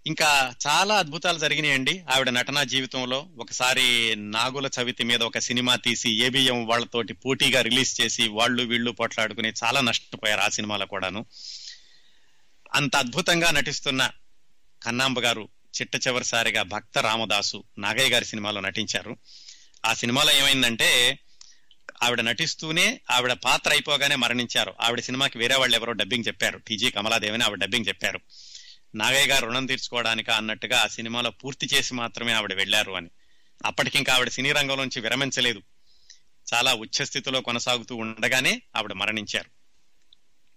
ఇంకా 0.08 0.56
చాలా 0.68 0.96
అద్భుతాలు 0.96 1.40
జరిగినాయండి. 1.40 2.04
ఆవిడ 2.12 2.30
నటనా 2.30 2.64
జీవితంలో 2.64 3.28
ఒకసారి 3.40 4.16
నాగుల 4.16 4.70
చవితి 4.82 5.04
మీద 5.04 5.24
ఒక 5.24 5.38
సినిమా 5.38 5.76
తీసి 5.76 6.10
ఏబిఎం 6.10 6.68
వాళ్ళతోటి 6.68 7.14
పోటీగా 7.14 7.62
రిలీజ్ 7.62 8.02
చేసి 8.02 8.28
వాళ్ళు 8.28 8.64
వీళ్ళు 8.64 8.92
పోట్లాడుకుని 8.92 9.54
చాలా 9.64 9.82
నష్టపోయారు 9.82 10.42
ఆ 10.42 10.50
సినిమాలో 10.50 10.86
కూడాను. 10.86 11.26
అంత 12.74 12.96
అద్భుతంగా 12.96 13.52
నటిస్తున్న 13.52 14.12
కన్నాంబ 14.84 15.20
గారు 15.20 15.50
చిట్ట 15.82 16.08
చివరిసారిగా 16.08 16.64
భక్త 16.64 16.98
రామదాసు 16.98 17.64
నాగయ్య 17.78 18.10
గారి 18.10 18.26
సినిమాలో 18.26 18.62
నటించారు. 18.62 19.18
ఆ 19.86 19.94
సినిమాలో 19.94 20.32
ఏమైందంటే 20.32 21.20
ఆవిడ 22.04 22.22
నటిస్తూనే 22.22 23.02
ఆవిడ 23.12 23.34
పాత్ర 23.34 23.72
అయిపోగానే 23.72 24.16
మరణించారు. 24.16 24.74
ఆవిడ 24.82 25.00
సినిమాకి 25.00 25.38
వేరే 25.38 25.56
వాళ్ళు 25.56 25.76
ఎవరో 25.76 25.94
డబ్బింగ్ 25.94 26.24
చెప్పారు. 26.28 26.58
టీజీ 26.58 26.90
కమలాదేవిని 26.90 27.44
ఆవిడ 27.44 27.58
డబ్బింగ్ 27.58 27.86
చెప్పారు. 27.88 28.20
నాగయ్య 28.98 29.28
గారు 29.28 29.46
రుణం 29.46 29.66
తీర్చుకోవడానికి 29.66 30.32
అన్నట్టుగా 30.32 30.80
ఆ 30.80 30.88
సినిమాలో 30.88 31.30
పూర్తి 31.30 31.68
చేసి 31.74 31.94
మాత్రమే 31.94 32.34
ఆవిడ 32.34 32.54
వెళ్ళారు 32.54 32.92
అని. 32.92 33.10
అప్పటికింకా 33.66 34.14
ఆవిడ 34.14 34.28
సినీ 34.28 34.52
రంగంలోంచి 34.52 35.02
విరమించలేదు. 35.02 35.62
చాలా 36.54 36.74
ఉచ్చస్థితిలో 36.74 37.42
కొనసాగుతూ 37.42 37.96
ఉండగానే 37.96 38.62
ఆవిడ 38.76 38.94
మరణించారు. 38.94 39.50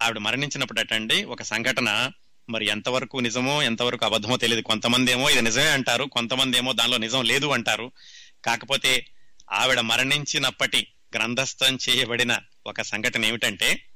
ఆవిడ 0.05 0.19
మరణించినప్పుడు 0.19 0.81
అటండి 0.81 1.25
ఒక 1.25 1.43
సంఘటన 1.43 2.11
మరి 2.51 2.67
ఎంతవరకు 2.67 3.19
నిజమో 3.19 3.63
ఎంతవరకు 3.63 4.05
అబద్ధమో 4.05 4.37
తెలియదు 4.37 4.63
కొంతమంది 4.63 5.13
ఏమో 5.13 5.31
ఇది 5.31 5.43
నిజమే 5.43 5.71
అంటారు 5.71 6.05
కొంతమంది 6.05 6.59
ఏమో 6.59 6.73
దానిలో 6.73 6.99
నిజం 6.99 7.25
లేదు 7.25 7.47
అంటారు. 7.47 7.93
కాకపోతే 8.45 9.07
ఆవిడ 9.53 9.81
మరణించినప్పటి 9.81 10.93
గ్రంథస్థం 11.17 11.79
చేయబడిన 11.89 12.39
ఒక 12.67 12.83
సంఘటన 12.83 13.25
ఏమిటంటే 13.25 13.87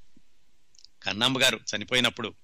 కన్నమ్మ 1.02 1.42
గారు 1.42 1.60
చనిపోయినప్పుడు 1.76 2.34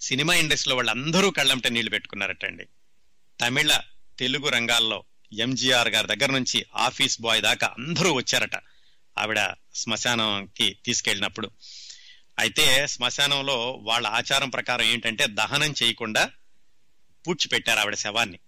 సినిమా 0.00 0.34
ఇండస్ట్రీలో 0.34 0.76
వాళ్ళందరూ 0.76 1.30
కళ్ళంటే 1.30 1.68
నీళ్ళు 1.68 1.90
పెట్టుకున్నారట 1.90 2.44
అండి 2.44 2.66
తమిళ 3.40 3.80
తెలుగు 4.18 4.48
రంగాల్లో 4.48 5.04
ఎంజీఆర్ 5.32 5.88
గారి 5.88 6.06
దగ్గర 6.06 6.30
నుంచి 6.32 6.66
ఆఫీస్ 6.76 7.20
బాయ్ 7.20 7.42
దాకా 7.42 7.66
అందరూ 7.66 8.12
వచ్చారట 8.12 8.56
ఆవిడ 9.18 9.54
శ్మశానంకి 9.74 10.76
తీసుకెళ్ళినప్పుడు. 10.84 11.50
అయితే 12.38 12.86
శ్మశానంలో 12.86 13.72
వాళ్ళ 13.82 14.06
ఆచారం 14.06 14.48
ప్రకారం 14.48 14.84
ఏంటంటే 14.84 15.26
దహనం 15.26 15.74
చేయకుండా 15.82 16.30
పూడ్చిపెట్టారు 17.26 17.78
ఆవిడ 17.78 17.94
శవాన్ని. 17.94 18.38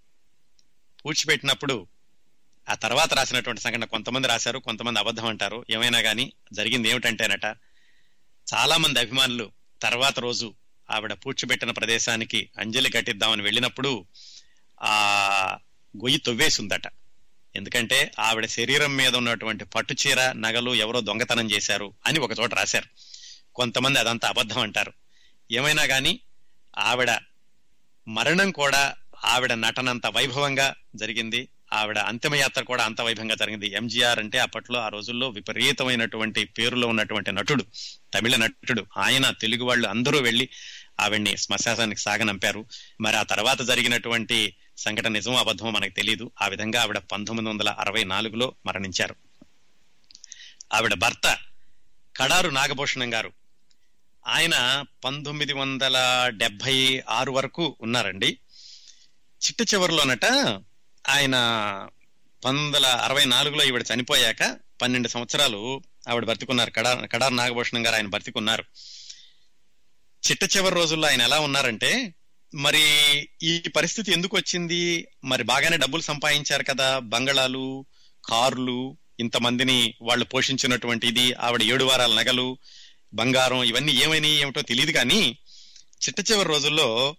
పూడ్చిపెట్టినప్పుడు 1.06 1.86
ఆ 2.68 2.74
తర్వాత 2.74 3.14
రాసినటువంటి 3.14 3.62
సంఘటన 3.62 3.84
కొంతమంది 3.84 4.28
రాశారు 4.28 4.58
కొంతమంది 4.58 4.98
అబద్ధం 4.98 5.26
అంటారు. 5.26 5.64
ఏమైనా 5.70 6.02
కానీ 6.02 6.32
జరిగింది 6.52 6.88
ఏమిటంటేనట 6.88 7.44
చాలా 8.54 8.76
మంది 8.76 9.00
అభిమానులు 9.00 9.52
తర్వాత 9.82 10.18
రోజు 10.18 10.54
ఆవిడ 10.92 11.12
పూడ్చిపెట్టిన 11.12 11.70
ప్రదేశానికి 11.70 12.50
అంజలి 12.59 12.90
కట్టిద్దామని 12.90 13.42
వెళ్ళినప్పుడు 13.42 14.07
ఆ 14.83 15.59
గొయ్యి 15.96 16.20
తొవ్వేసిందట. 16.20 16.83
ఎందుకంటే 17.57 18.11
ఆవిడ 18.18 18.46
శరీరం 18.46 18.96
మీద 18.96 19.16
ఉన్నటువంటి 19.16 19.64
పట్టు 19.64 19.94
చీర 20.07 20.33
నగలు 20.33 20.74
ఎవరో 20.74 21.00
దొంగతనం 21.00 21.50
చేశారు 21.50 21.94
అని 22.07 22.18
ఒక 22.18 22.31
చోట 22.40 22.55
రాశారు. 22.55 22.87
కొంతమంది 23.55 23.98
అదంతా 23.98 24.28
అబద్ధం 24.28 24.61
అంటారు. 24.61 24.92
ఏమైనా 25.50 25.87
కానీ 25.87 26.20
ఆవిడ 26.78 27.11
మరణం 28.09 28.50
కూడా 28.50 28.94
ఆవిడ 29.24 29.52
నటనంత 29.52 30.07
వైభవంగా 30.07 30.74
జరిగింది. 30.96 31.48
ఆవిడ 31.72 31.98
అంతిమయాత్ర 31.98 32.62
కూడా 32.62 32.85
అంత 32.85 33.00
వైభవంగా 33.00 33.35
జరిగింది. 33.35 33.72
ఎంజీఆర్ 33.72 34.18
అంటే 34.18 34.38
అప్పట్లో 34.38 34.81
ఆ 34.81 34.88
రోజుల్లో 34.88 35.28
విపరీతమైనటువంటి 35.28 36.44
పేరులో 36.44 36.88
ఉన్నటువంటి 36.88 37.33
నటుడు 37.33 37.62
తమిళ 38.14 38.37
నటుడు. 38.37 38.87
ఆయన 38.98 39.31
తెలుగు 39.31 39.64
వాళ్ళు 39.64 39.88
అందరూ 39.88 40.18
వెళ్ళి 40.18 40.48
ఆవిడ్ని 41.00 41.37
శ్మశానానికి 41.37 42.00
సాగనంపారు. 42.00 42.64
మరి 43.00 43.16
ఆ 43.16 43.22
తర్వాత 43.22 43.62
జరిగినటువంటి 43.62 44.57
సంఘటన 44.78 45.09
నిజమో 45.09 45.38
అబద్ధమో 45.38 45.70
మనకు 45.70 45.92
తెలియదు 45.92 46.31
ఆ 46.42 46.46
విధంగా 46.46 46.83
ఆవిడ 46.83 46.98
పంతొమ్మిది 46.98 47.50
వందల 47.50 47.68
అరవై 47.68 48.05
నాలుగులో 48.05 48.55
మరణించారు. 48.66 49.16
ఆవిడ 50.74 50.94
భర్త 50.94 51.38
కడారు 52.16 52.50
నాగభూషణం 52.50 53.14
గారు. 53.14 53.33
ఆయన 54.26 54.85
పంతొమ్మిది 55.05 55.52
వందల 55.52 56.24
డెబ్బై 56.26 57.02
ఆరు 57.09 57.33
వరకు 57.33 57.76
ఉన్నారండి. 57.81 58.38
చిట్ట 59.46 59.74
చివరిలోనట 59.74 60.24
ఆయన 61.09 61.37
పంతొమ్మిది 62.44 62.76
వందల 62.76 62.87
అరవై 62.87 63.24
నాలుగులో 63.24 63.64
ఈవిడ 63.64 63.85
చనిపోయాక 63.94 64.57
పన్నెండు 64.83 65.09
సంవత్సరాలు 65.09 65.83
ఆవిడ 66.09 66.24
బతికున్నారు. 66.24 66.70
కడా 66.70 66.94
కడారు 66.94 67.35
నాగభూషణం 67.35 67.87
గారు 67.87 67.94
ఆయన 67.94 68.07
బతికున్నారు. 68.07 68.64
చిట్ట 70.26 70.56
చివరి 70.56 70.74
రోజుల్లో 70.74 71.08
ఆయన 71.08 71.20
ఎలా 71.20 71.40
ఉన్నారంటే 71.40 72.14
మరి 72.54 72.82
ఈ 73.42 73.58
పరిస్థితి 73.76 74.12
ఎందుకు 74.12 74.37
వచ్చింది? 74.37 75.08
మరి 75.24 75.42
బాగానే 75.42 75.76
డబ్బులు 75.76 76.02
సంపాదించారు 76.02 76.64
కదా 76.64 76.98
బంగళాలు 76.98 77.87
కార్లు 78.24 78.96
ఇంతమందిని 79.20 79.94
వాళ్ళు 80.02 80.24
పోషించినటువంటి 80.24 81.06
ఇది 81.06 81.32
ఆవిడ 81.32 81.62
ఏడు 81.62 81.85
వారాల 81.85 82.14
నగలు 82.14 82.58
బంగారం 83.14 83.62
ఇవన్నీ 83.62 83.92
ఏమైనాయి 83.92 84.40
ఏమిటో 84.40 84.62
తెలియదు 84.62 84.92
కానీ 84.92 85.38
చిట్ట 86.06 86.30
చివరి 86.30 86.48
రోజుల్లో 86.48 87.16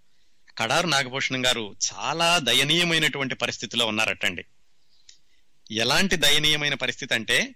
కడారు 0.57 0.87
నాగభూషణం 0.87 1.45
గారు 1.45 1.75
చాలా 1.93 2.39
దయనీయమైనటువంటి 2.39 3.35
పరిస్థితిలో 3.35 3.85
ఉన్నారటండి. 3.85 4.45
ఎలాంటి 5.71 6.15
దయనీయమైన 6.15 6.73
పరిస్థితి 6.73 7.13
అంటే 7.13 7.55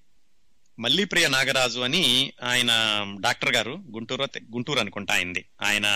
మల్లీప్రియ 0.79 1.27
నాగరాజు 1.27 1.79
అని 1.79 2.33
ఆయన 2.43 2.71
డాక్టర్ 3.19 3.55
గారు 3.55 3.71
గుంటూరు 3.71 4.23
గుంటూరు 4.23 4.79
అనుకుంటా 4.79 5.13
అయింది. 5.13 5.45
ఆయన 5.61 5.87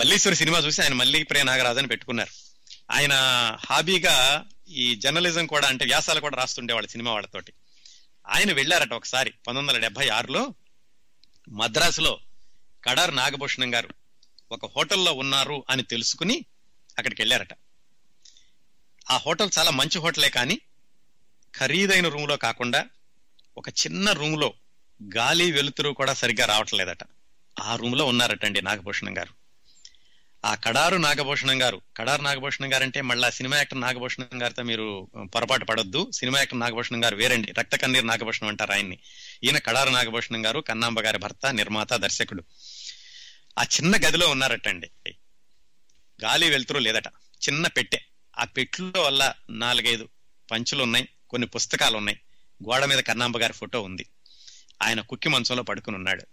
మల్లీశ్వరి 0.00 0.36
సినిమా 0.36 0.58
చూసి 0.58 0.82
ఆయన 0.82 0.92
మల్లీప్రియ 0.92 1.42
నాగరాజు 1.42 1.78
అని 1.78 1.88
పెట్టుకున్నారు. 1.88 2.30
ఆయన 2.90 3.12
హాబీగా 3.66 4.44
ఈ 4.68 4.94
జర్నలిజం 4.94 5.46
కూడా 5.46 5.68
అంటే 5.68 5.84
వ్యాసాలు 5.84 6.20
కూడా 6.20 6.36
రాస్తుండేవాళ్ళు 6.36 6.88
సినిమా 6.88 7.12
వాళ్ళతోటి. 7.12 7.52
ఆయన 8.28 8.52
వెళ్ళారట 8.52 8.92
ఒకసారి 8.92 9.30
పంతొమ్మిది 9.30 9.68
వందల 9.68 9.80
డెబ్బై 9.82 10.08
ఆరులో 10.08 10.54
మద్రాసులో 11.48 12.20
కడార్ 12.84 13.16
నాగభూషణం 13.16 13.74
గారు 13.74 13.88
ఒక 14.52 14.66
హోటల్లో 14.66 15.12
ఉన్నారు 15.12 15.64
అని 15.70 15.82
తెలుసుకుని 15.82 16.44
అక్కడికి 16.98 17.22
వెళ్ళారట. 17.22 17.52
ఆ 19.10 19.16
హోటల్ 19.16 19.50
చాలా 19.58 19.70
మంచి 19.70 19.98
హోటలే 19.98 20.28
కానీ 20.28 20.60
ఖరీదైన 21.58 22.08
రూమ్లో 22.08 22.36
కాకుండా 22.36 22.84
ఒక 23.56 23.68
చిన్న 23.68 24.12
రూమ్లో 24.12 24.54
గాలి 25.16 25.52
వెలుతురు 25.52 25.90
కూడా 25.90 26.14
సరిగ్గా 26.14 26.46
రావట్లేదట. 26.46 26.98
ఆ 27.60 27.76
రూమ్లో 27.76 28.04
ఉన్నారటండి 28.06 28.62
నాగభూషణం 28.62 29.18
గారు. 29.18 29.34
ఆ 30.44 30.54
కడారు 30.54 30.96
నాగభూషణం 30.96 31.62
గారు. 31.62 31.80
కడారు 31.96 32.22
నాగభూషణం 32.22 32.72
గారు 32.72 32.82
అంటే 32.82 33.00
మళ్ళా 33.00 33.30
సినిమా 33.30 33.56
యాక్టర్ 33.56 33.80
నాగభూషణం 33.80 34.42
గారితో 34.42 34.62
మీరు 34.62 35.08
పొరపాటు 35.24 35.64
పడొద్దు. 35.64 36.10
సినిమా 36.10 36.38
యాక్టర్ 36.38 36.60
నాగభూషణం 36.60 37.04
గారు 37.04 37.16
వేరండి. 37.16 37.52
రక్త 37.52 37.76
కన్నీరు 37.76 38.06
నాగభూషణం 38.06 38.48
అంటారు 38.48 38.72
ఆయన్ని. 38.72 38.98
ఈయన 39.44 39.58
కడారు 39.58 39.90
నాగభూషణం 39.90 40.46
గారు 40.46 40.60
కన్నాంబ 40.60 41.00
గారి 41.00 41.18
భర్త 41.18 41.54
నిర్మాత 41.54 41.92
దర్శకుడు. 41.92 42.44
ఆ 43.58 43.62
చిన్న 43.62 43.96
గదిలో 43.96 44.28
ఉన్నారటండి. 44.28 44.90
గాలి 46.24 46.50
వెలుతురు 46.50 46.78
లేదట. 46.78 47.06
చిన్న 47.48 47.66
పెట్టె. 47.66 47.98
ఆ 48.38 48.44
పెట్టులో 48.44 49.02
వల్ల 49.02 49.34
నాలుగైదు 49.50 50.08
పంచులు 50.50 50.82
ఉన్నాయి 50.82 51.08
కొన్ని 51.30 51.48
పుస్తకాలు 51.48 51.96
ఉన్నాయి 51.96 52.20
గోడ 52.62 52.84
మీద 52.84 52.98
కన్నాంబ 52.98 53.38
గారి 53.38 53.52
ఫోటో 53.52 53.82
ఉంది. 53.82 54.06
ఆయన 54.82 55.00
కుక్కి 55.00 55.28
మంచంలో 55.28 55.62
పడుకుని 55.62 55.96
ఉన్నాడు. 55.96 56.24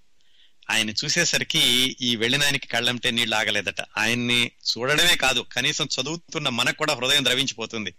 ఆయన 0.69 0.89
చూసేసరికి 0.89 1.59
ఈ 2.01 2.15
వెళ్ళినాయనికి 2.15 2.67
కళ్ళంటే 2.67 3.11
నీళ్ళు 3.11 3.35
ఆగలేదట. 3.35 3.81
ఆయన్ని 3.97 4.51
చూడడమే 4.69 5.15
కాదు 5.15 5.45
కనీసం 5.51 5.85
చదువుతున్న 5.85 6.49
మనకు 6.49 6.77
కూడా 6.77 6.93
హృదయం 6.93 7.25
ద్రవించిపోతుంది. 7.25 7.95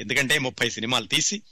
ఎందుకంటే 0.00 0.38
ముప్పై 0.38 0.70
సినిమాలు 0.70 1.06
తీసి 1.06 1.42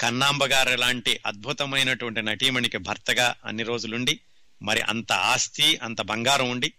కన్నాంబ 0.00 0.44
గారు 0.44 0.76
లాంటి 0.76 1.20
అద్భుతమైనటువంటి 1.26 2.22
నటీమణికి 2.22 2.78
భర్తగా 2.78 3.34
అన్ని 3.44 3.62
రోజులుండి 3.62 4.20
మరి 4.62 4.80
అంత 4.80 5.12
ఆస్తి 5.12 5.76
అంత 5.76 6.00
బంగారం 6.00 6.50
ఉండి 6.50 6.72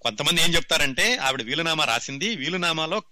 కొంతమంది 0.00 0.42
ఏం 0.42 0.54
చెప్తారంటే 0.54 1.16
ఆవిడ 1.16 1.42
వీలునామా 1.42 1.84
రాసింది 1.84 2.36
వీలునామాలో 2.36 3.02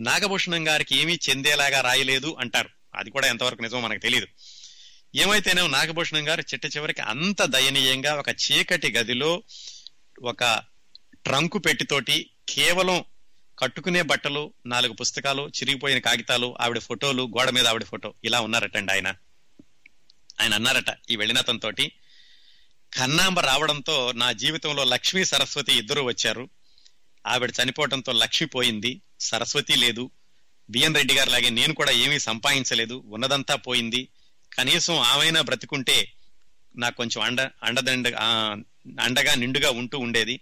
నాగభూషణం 0.00 0.68
గారికి 0.68 0.96
ఏమీ 0.96 1.18
చెందేలాగా 1.30 1.80
రాయలేదు 1.80 2.36
అంటారు. 2.40 2.77
అది 2.98 3.10
కూడా 3.10 3.28
ఎంతవరకు 3.28 3.62
నిజమో 3.62 3.80
మనకు 3.80 3.98
తెలియదు 3.98 4.26
ఏమైతేనే 5.14 5.66
నాగభూషణం 5.66 6.28
గారు 6.28 6.40
చిట్ట 6.40 6.76
చివరికి 6.76 7.02
అంత 7.02 7.42
దయనీయంగా 7.42 8.14
ఒక 8.14 8.28
చీకటి 8.28 8.92
గదిలో 8.92 9.42
ఒక 10.22 10.62
ట్రంకు 11.24 11.58
పెట్టితోటి 11.58 12.30
కేవలం 12.48 13.04
కట్టుకునే 13.58 14.02
బట్టలు 14.02 14.52
నాలుగు 14.66 14.92
పుస్తకాలు 14.92 15.48
చిరిగిపోయిన 15.48 15.98
కాగితాలు 15.98 16.54
ఆవిడ 16.60 16.78
ఫోటోలు 16.78 17.22
గోడ 17.22 17.50
మీద 17.50 17.66
ఆవిడ 17.66 17.84
ఫోటో 17.84 18.14
ఇలా 18.24 18.40
ఉన్నారటండి 18.40 18.92
ఆయన. 18.92 19.14
ఆయన 20.40 20.54
అన్నారట 20.54 20.98
ఈ 21.10 21.16
వెళ్ళినతంతో 21.16 21.70
కన్నాంబ 22.94 23.40
రావడంతో 23.40 24.12
నా 24.12 24.32
జీవితంలో 24.32 24.84
లక్ష్మీ 24.84 25.24
సరస్వతి 25.24 25.72
ఇద్దరు 25.72 26.00
వచ్చారు. 26.00 26.48
ఆవిడ 27.26 27.52
చనిపోవడంతో 27.62 28.12
లక్ష్మి 28.12 28.48
పోయింది. 28.48 29.00
సరస్వతి 29.20 29.76
లేదు. 29.76 30.10
బిఎన్ 30.70 30.94
రెడ్డి 30.94 31.14
గారు 31.14 31.30
లాగే 31.30 31.50
నేను 31.50 31.74
కూడా 31.74 31.90
ఏమీ 31.90 32.18
సంపాదించలేదు. 32.18 33.02
ఉన్నదంతా 33.06 33.54
పోయింది. 33.54 34.08
కనీసం 34.52 34.98
ఆమెనా 34.98 35.40
బ్రతికుంటే 35.40 36.12
నాకు 36.76 36.96
కొంచెం 36.96 37.22
అండ 37.22 37.40
అండదండ 37.40 38.08
అండగా 39.00 39.34
నిండుగా 39.34 39.70
ఉంటూ 39.70 39.98
ఉండేది. 39.98 40.40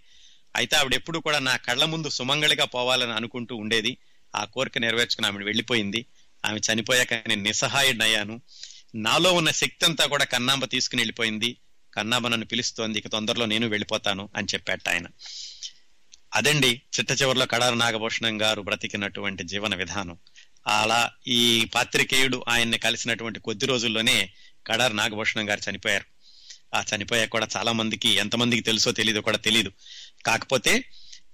అయితే 0.55 0.75
ఆవిడ 0.75 0.93
ఎప్పుడు 0.93 1.19
కూడా 1.19 1.39
నా 1.39 1.55
కళ్ళ 1.55 1.85
ముందు 1.85 2.09
సుమంగళిగా 2.09 2.65
పోవాలని 2.65 3.13
అనుకుంటూ 3.13 3.55
ఉండేది. 3.55 3.97
ఆ 4.35 4.45
కోరిక 4.45 4.77
నెరవేర్చుకుని 4.77 5.27
ఆమె 5.27 5.45
వెళ్ళిపోయింది. 5.45 6.05
ఆమె 6.45 6.59
చనిపోయాక 6.59 7.13
నేను 7.13 7.43
నిస్సహాయుడయ్యాను 7.43 8.41
నాలో 8.95 9.33
ఉన్న 9.33 9.51
శక్తి 9.51 9.85
అంతా 9.85 10.05
కూడా 10.05 10.25
కన్నాంబ 10.25 10.65
తీసుకుని 10.65 11.01
వెళ్ళిపోయింది. 11.01 11.57
కన్నాంబ 11.93 12.27
నన్ను 12.27 12.45
పిలుస్తోంది 12.45 12.99
ఇక 12.99 13.07
తొందరలో 13.07 13.45
నేను 13.45 13.67
వెళ్ళిపోతాను 13.67 14.29
అని 14.35 14.47
చెప్పాట 14.53 14.89
ఆయన. 14.89 15.05
అదండి 16.35 16.81
చిట్ట 16.99 17.21
చివరిలో 17.21 17.45
కడారు 17.45 17.75
నాగభూషణం 17.75 18.41
గారు 18.41 18.61
బ్రతికినటువంటి 18.61 19.43
జీవన 19.43 19.75
విధానం. 19.75 20.17
అలా 20.67 21.11
ఈ 21.27 21.65
పాత్రికేయుడు 21.75 22.45
ఆయన్ని 22.47 22.77
కలిసినటువంటి 22.77 23.39
కొద్ది 23.39 23.65
రోజుల్లోనే 23.65 24.31
కడార్ 24.67 24.95
నాగభూషణం 24.95 25.49
గారు 25.49 25.69
చనిపోయారు. 25.69 26.05
ఆ 26.75 26.83
చనిపోయాక 26.95 27.29
కూడా 27.29 27.47
చాలా 27.57 27.71
మందికి 27.71 28.09
ఎంతమందికి 28.09 28.61
తెలుసో 28.61 28.91
తెలియదో 28.91 29.21
కూడా 29.21 29.37
తెలియదు 29.37 29.71
కాకపోతే 30.25 30.83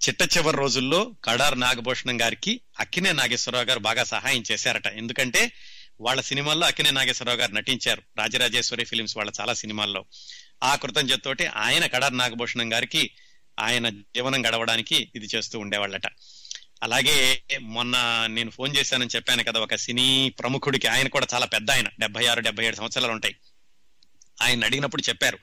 చిట్ట 0.08 0.36
చివరి 0.36 0.56
రోజుల్లో 0.56 1.16
కడార్ 1.24 1.60
నాగభూషణం 1.60 2.20
గారికి 2.20 2.60
అక్కినే 2.80 3.12
నాగేశ్వరరావు 3.12 3.64
గారు 3.64 3.78
బాగా 3.78 4.04
సహాయం 4.04 4.42
చేశారట. 4.52 4.86
ఎందుకంటే 4.86 5.52
వాళ్ళ 6.00 6.20
సినిమాల్లో 6.20 6.66
అక్కినే 6.66 6.90
నాగేశ్వరరావు 6.90 7.38
గారు 7.38 7.52
నటించారు. 7.52 8.02
రాజరాజేశ్వరి 8.18 8.84
ఫిలిమ్స్ 8.84 9.16
వాళ్ళ 9.16 9.32
చాలా 9.40 9.54
సినిమాల్లో. 9.54 10.04
ఆ 10.62 10.74
కృతజ్ఞతతోటి 10.74 11.46
ఆయన 11.46 11.86
కడార్ 11.86 12.16
నాగభూషణం 12.16 12.72
గారికి 12.72 13.10
ఆయన 13.60 13.88
జీవనం 13.88 14.46
గడవడానికి 14.46 15.12
ఇది 15.14 15.28
చేస్తూ 15.34 15.58
ఉండేవాళ్ళట. 15.58 16.06
అలాగే 16.82 17.42
మొన్న 17.60 18.24
నేను 18.26 18.50
ఫోన్ 18.50 18.76
చేశానని 18.76 19.10
చెప్పాను 19.16 19.44
కదా 19.44 19.60
ఒక 19.60 19.74
సినీ 19.74 20.34
ప్రముఖుడికి. 20.38 20.86
ఆయన 20.86 21.08
కూడా 21.08 21.26
చాలా 21.34 21.46
పెద్ద 21.46 21.70
ఆయన. 21.70 21.88
డెబ్బై 21.98 22.26
ఆరు 22.26 22.40
డెబ్బై 22.40 22.66
ఏడు 22.66 22.76
సంవత్సరాలు 22.76 23.12
ఉంటాయి. 23.12 23.36
ఆయన 24.42 24.64
అడిగినప్పుడు 24.64 25.02
చెప్పారు 25.08 25.38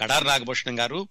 కడార్ 0.00 0.26
నాగభూషణం 0.26 0.80
గారు 0.80 1.08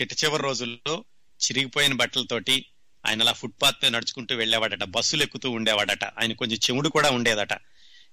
చిట్ట 0.00 0.24
చివరి 0.24 0.42
రోజుల్లో 0.42 1.04
చిరిగిపోయిన 1.44 1.92
బట్టలతోటి 1.92 2.66
ఆయన 3.06 3.22
అలా 3.22 3.32
ఫుట్పాత్ 3.32 3.76
మీద 3.82 3.92
నడుచుకుంటూ 3.92 4.34
వెళ్ళేవాడట. 4.34 4.84
బస్సులు 4.84 5.22
ఎక్కుతూ 5.22 5.50
ఉండేవాడట. 5.50 6.04
ఆయన 6.04 6.32
కొంచెం 6.32 6.56
చెముడు 6.56 6.88
కూడా 6.88 7.10
ఉండేదట. 7.10 7.58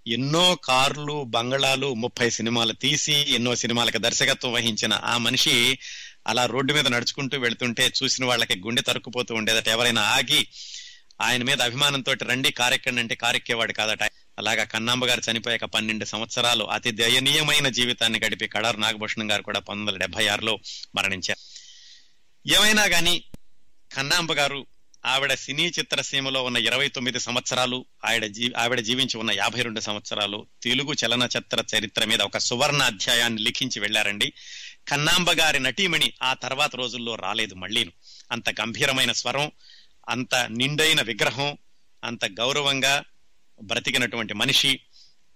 ఎన్నో 0.07 0.55
కార్లు 0.63 1.23
బంగళాలు 1.23 1.93
ముప్పై 1.93 2.29
సినిమాలు 2.29 2.73
తీసి 2.73 3.13
ఎన్నో 3.13 3.55
సినిమాలకు 3.55 3.97
దర్శకత్వం 3.97 4.53
వహించిన 4.53 4.93
ఆ 4.93 5.17
మనిషి 5.17 5.79
అలా 6.27 6.45
రోడ్డు 6.45 6.73
మీద 6.73 6.87
నడుచుకుంటూ 6.87 7.39
వెళ్తుంటే 7.39 7.91
చూసిన 8.03 8.25
వాళ్ళకి 8.25 8.59
గుండె 8.59 8.81
తరుక్కుపోతూ 8.81 9.35
ఉండేదట. 9.35 9.67
ఎవరైనా 9.67 10.01
ఆగి 10.01 10.47
ఆయన 11.21 11.43
మీద 11.43 11.61
అభిమానంతో 11.61 12.13
రండి 12.13 12.51
కారెక్కండి 12.51 13.01
అంటే 13.01 13.15
కారెక్కేవాడు 13.15 13.73
కాదట. 13.73 14.03
అలాగా 14.37 14.63
కన్నాంబ 14.63 15.05
గారు 15.05 15.21
చనిపోయాక 15.31 15.65
పన్నెండు 15.65 16.05
సంవత్సరాలు 16.05 16.63
అతి 16.63 16.91
దయనీయమైన 16.91 17.69
జీవితాన్ని 17.69 18.19
గడిపి 18.19 18.47
కడారు 18.47 18.77
నాగభూషణం 18.77 19.31
గారు 19.31 19.41
కూడా 19.41 19.59
పంతొమ్మిది 19.59 19.91
వందల 19.91 19.99
డెబ్బై 19.99 20.27
ఆరులో 20.27 20.59
మరణించారు. 20.95 21.39
ఏమైనా 22.53 22.83
గాని 22.83 23.23
కన్నాంబ 23.95 24.33
గారు 24.33 24.65
ఆవిడ 25.05 25.33
సినీ 25.33 25.71
చిత్రసీమలో 25.79 26.43
ఉన్న 26.43 26.57
ఇరవై 26.57 26.87
తొమ్మిది 26.87 27.19
సంవత్సరాలు 27.19 27.85
ఆవిడ 28.05 28.25
జీ 28.25 28.53
ఆవిడ 28.57 28.79
జీవించి 28.79 29.17
ఉన్న 29.17 29.31
యాభై 29.31 29.61
రెండు 29.61 29.79
సంవత్సరాలు 29.79 30.47
తెలుగు 30.63 30.93
చలనచిత్ర 31.05 31.63
చరిత్ర 31.77 32.05
మీద 32.05 32.21
ఒక 32.21 32.37
సువర్ణ 32.37 32.81
అధ్యాయాన్ని 32.81 33.41
లిఖించి 33.41 33.79
వెళ్ళారండి. 33.79 34.33
కన్నాంబ 34.87 35.31
గారి 35.31 35.59
నటీమణి 35.59 36.13
ఆ 36.23 36.33
తర్వాత 36.33 36.75
రోజుల్లో 36.75 37.15
రాలేదు 37.15 37.55
మళ్ళీను. 37.55 37.91
అంత 38.31 38.49
గంభీరమైన 38.49 39.11
స్వరం 39.11 39.51
అంత 40.09 40.35
నిండైన 40.35 41.01
విగ్రహం 41.01 41.57
అంత 42.03 42.25
గౌరవంగా 42.25 43.03
బ్రతికినటువంటి 43.61 44.33
మనిషి 44.33 44.79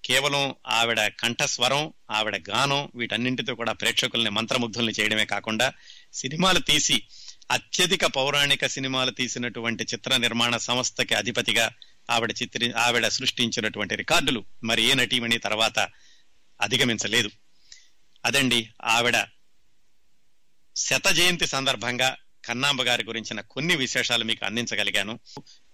కేవలం 0.05 0.55
ఆవిడ 0.67 1.08
కంఠస్వరం 1.08 1.93
ఆవిడ 2.12 2.43
గానం 2.49 2.89
వీటన్నింటితో 2.95 3.55
కూడా 3.55 3.73
ప్రేక్షకుల్ని 3.73 4.29
మంత్రముగ్ధుల్ని 4.29 4.93
చేయడమే 4.99 5.25
కాకుండా 5.25 5.73
సినిమాలు 6.13 6.60
తీసి 6.60 7.03
అత్యధిక 7.51 8.05
పౌరాణిక 8.05 8.65
సినిమాలు 8.65 9.12
తీసినటువంటి 9.12 9.84
చిత్ర 9.84 10.17
నిర్మాణ 10.17 10.58
సంస్థకి 10.58 11.13
అధిపతిగా 11.13 11.71
ఆవిడ 12.10 12.31
చిత్రి 12.31 12.73
ఆవిడ 12.73 13.08
సృష్టించినటువంటి 13.08 13.95
రికార్డులు 13.95 14.45
మరి 14.63 14.84
ఏ 14.84 14.93
నటీమణి 14.93 15.38
తర్వాత 15.38 15.79
అధిగమించలేదు. 16.62 17.29
అదండి 18.25 18.69
ఆవిడ 18.84 19.15
శత 20.77 21.07
జయంతి 21.16 21.46
సందర్భంగా 21.53 22.09
కన్నాంబ 22.44 22.83
గారి 22.87 23.03
గురించిన 23.07 23.40
కొన్ని 23.53 23.75
విశేషాలు 23.81 24.25
మీకు 24.29 24.42
అందించగలిగాను 24.49 25.14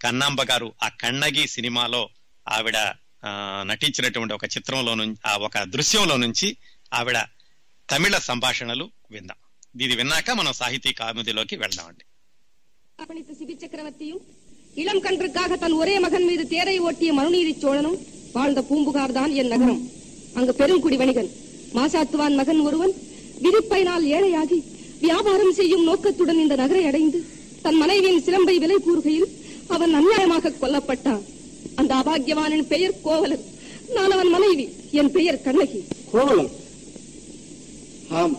కన్నాంబ 0.01 0.41
గారు 0.49 0.69
ఆ 0.81 0.91
కన్నగి 1.03 1.45
సినిమాలో 1.53 2.03
ఆవిడ 2.47 2.79
ఆ, 3.23 3.31
నటించినటువంటి 3.69 4.35
ఒక 4.35 4.47
చిత్రంలో 4.55 4.93
నుంచి 4.99 5.19
ఆ 5.27 5.35
ఒక 5.47 5.59
దృశ్యంలో 5.73 6.17
నుంచి 6.25 6.49
ఆవిడ 6.93 7.19
తమిళ 7.89 8.15
సంభాషణలు 8.27 8.85
విందాం 9.15 9.39
ఇది 9.79 9.95
విన్నాక 10.01 10.29
మనం 10.39 10.53
సాహితీ 10.59 10.91
కామెడీలోకి 10.99 11.57
వెళ్దామండి 11.63 12.05
பணித்த 12.99 13.33
சிபி 13.39 13.55
சக்கரவர்த்தியும் 13.57 14.21
இளம் 14.75 15.03
கன்றுக்காக 15.05 15.57
தன் 15.59 15.77
ஒரே 15.81 15.97
மகன் 16.05 16.27
மீது 16.29 16.45
தேரை 16.53 16.77
ஓட்டிய 16.87 17.11
மனுநீதி 17.19 17.53
சோழனும் 17.57 17.99
வாழ்ந்த 18.35 18.61
பூம்புகார் 18.69 19.15
தான் 19.15 19.33
என் 19.41 19.53
நகரம் 19.53 19.83
அங்கு 20.37 20.53
பெருங்குடி 20.61 20.97
வணிகன் 21.03 21.31
மாசாத்துவான் 21.77 22.39
மகன் 22.41 22.61
ஒருவன் 22.67 22.95
விதிப்பையினால் 23.45 24.05
ஏழையாகி 24.13 24.59
வியாபாரம் 25.06 25.54
செய்யும் 25.60 25.86
நோக்கத்துடன் 25.90 26.42
இந்த 26.44 26.56
நகரை 26.62 26.84
அடைந்து 26.90 27.20
தன் 27.64 27.80
மனைவியின் 27.82 28.24
சிலம்பை 28.28 28.56
விலை 28.64 28.78
கூறுகையில் 28.86 29.30
அவன் 29.76 29.94
அநியாயமாக 30.00 30.54
கொல்லப்பட்டான். 30.62 31.24
அந்த 31.80 31.92
அபாகியவானின் 32.02 32.66
பெயர் 32.74 33.02
கோவலன். 33.08 33.44
நான் 33.96 34.14
அவன் 34.16 34.32
மனைவி. 34.36 34.66
என் 35.00 35.12
பெயர் 35.18 35.44
கண்ணகி. 35.46 35.82
கோவலம் 36.14 36.50
ஆம் 38.22 38.36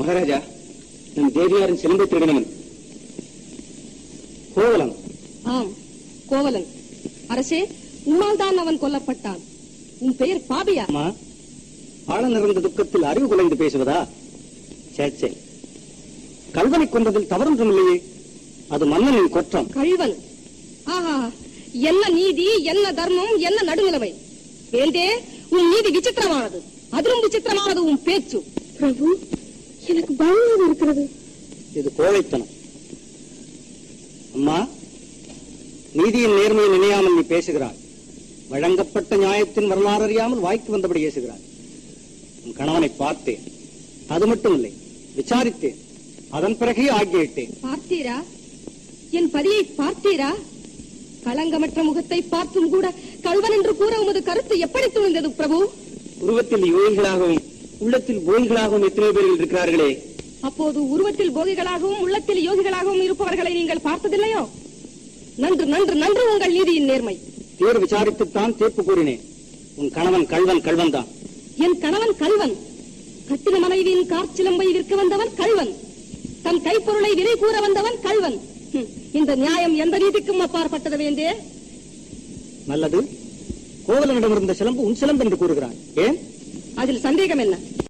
மகாராஜா. 0.00 0.38
நம் 1.16 1.34
தேவியாரின் 1.38 1.80
சிலம்பை 1.82 2.06
திருடினவன். 2.06 2.48
கோவலம் 4.56 4.94
ஆம் 5.54 5.70
கோவலன். 6.32 6.68
அரசே 7.32 7.60
உன்னால் 8.10 8.40
தான் 8.42 8.58
அவன் 8.62 8.82
கொல்லப்பட்டான். 8.84 9.40
உன் 10.04 10.16
பெயர் 10.22 10.46
பாபியா. 10.50 10.86
ஆழ 12.14 12.22
நிறைந்த 12.34 12.60
துக்கத்தில் 12.66 13.08
அறிவு 13.10 13.26
குலைந்து 13.32 13.62
பேசுவதா? 13.62 13.98
சேச்சே 14.96 15.30
கல்வனை 16.52 16.88
கொண்டதில் 16.88 17.26
தவறொன்றும் 17.26 17.68
இல்லையே 17.68 17.96
அது 18.68 18.86
மன்னனின் 18.86 19.28
குற்றம். 19.28 19.68
கள்வன் 19.70 20.16
ஆஹா. 20.84 21.30
என்ன 21.72 22.08
நீதி 22.08 22.62
என்ன 22.62 22.92
தர்மம் 22.92 23.36
என்ன 23.38 23.62
நடுநிலைமை? 23.62 24.10
வேண்டே 24.70 25.04
உன் 25.48 25.68
நீதி 25.68 25.98
விசித்திரமானது. 25.98 26.58
அதிலும் 26.90 27.22
விசித்திரமானது 27.24 27.78
உன் 27.78 28.02
பேச்சு. 28.02 28.38
பிரபு 28.78 29.08
எனக்கு 29.86 30.12
பயமாக 30.14 30.64
இருக்கிறது. 30.66 31.04
இது 31.74 31.92
கோழைத்தனம். 31.96 32.50
அம்மா 34.34 34.68
நீதியின் 35.92 36.36
நேர்மையை 36.38 36.70
நினையாமல் 36.70 37.14
நீ 37.14 37.20
பேசுகிறாய். 37.20 37.78
வழங்கப்பட்ட 38.48 39.16
நியாயத்தின் 39.16 39.66
வரலாறு 39.66 40.02
அறியாமல் 40.02 40.38
வாய்க்கு 40.38 40.72
வந்தபடி 40.72 41.00
பேசுகிறாய். 41.00 41.44
உன் 42.44 42.52
கணவனை 42.52 42.88
பார்த்தேன். 42.88 43.44
அது 44.08 44.26
மட்டும் 44.26 44.54
இல்லை 44.54 44.72
விசாரித்தேன். 45.14 45.78
அதன் 46.36 46.56
பிறகே 46.60 46.86
ஆகியிட்டேன் 46.98 47.52
பார்த்தீரா? 47.66 48.16
என் 49.18 49.30
பதியை 49.36 49.62
பார்த்தீரா? 49.80 50.30
களங்கமற்ற 51.24 51.80
முகத்தை 51.88 52.18
பார்த்தும் 52.34 52.68
கூட 52.74 52.86
கள்வன் 53.26 53.54
என்று 53.56 53.72
கூற 53.80 53.94
உமது 54.02 54.20
கருத்து 54.28 54.54
எப்படி 54.66 54.86
துணிந்தது 54.94 55.30
பிரபு? 55.40 55.58
உருவத்தில் 56.24 56.66
யோகிகளாகவும் 56.76 57.40
உள்ளத்தில் 57.84 58.22
போகிகளாகவும் 58.28 58.86
எத்தனை 58.88 59.10
பேர்கள் 59.10 59.36
இருக்கிறார்களே? 59.38 59.90
அப்போது 60.48 60.78
உருவத்தில் 60.94 61.34
போகிகளாகவும் 61.36 62.02
உள்ளத்தில் 62.06 62.42
யோகிகளாகவும் 62.48 63.04
இருப்பவர்களை 63.06 63.52
நீங்கள் 63.58 63.84
பார்த்ததில்லையோ? 63.88 64.42
நன்று 65.42 65.64
நன்று 65.74 65.94
நன்று 66.04 66.22
உங்கள் 66.32 66.54
நீதியின் 66.56 66.88
நேர்மை. 66.90 67.16
தேர் 67.60 67.82
விசாரித்துத்தான் 67.84 68.56
தீர்ப்பு 68.60 68.82
கூறினேன். 68.88 69.22
உன் 69.80 69.92
கணவன் 69.96 70.26
கள்வன் 70.32 70.64
கள்வன் 70.66 70.94
தான் 70.96 71.08
என் 71.64 71.78
கணவன் 71.84 72.14
கல்வன் 72.22 72.54
கட்டின 73.28 73.56
மனைவியின் 73.64 74.08
காற்சிலம்பை 74.12 74.66
விற்க 74.76 74.94
வந்தவன் 75.00 75.30
கல்வன் 75.40 75.70
தன் 76.50 76.64
கைப்பொருளை 76.64 77.10
விலை 77.14 77.32
கூற 77.36 77.56
வந்தவன் 77.60 77.96
கல்வன் 78.02 78.36
இந்த 79.12 79.32
நியாயம் 79.36 79.74
எந்த 79.76 79.96
நீதிக்கும் 79.98 80.40
அப்பாற்பட்டது 80.40 80.96
வேண்டே 80.96 81.26
நல்லது. 82.66 82.98
கோவலனிடமிருந்த 83.86 84.54
சிலம்பு 84.54 84.80
உன் 84.82 84.96
சிலம்பு 84.96 85.24
என்று 85.24 85.38
கூறுகிறான் 85.38 85.76
ஏன்? 86.04 86.16
அதில் 86.74 87.00
சந்தேகம் 87.00 87.38
என்ன? 87.38 87.54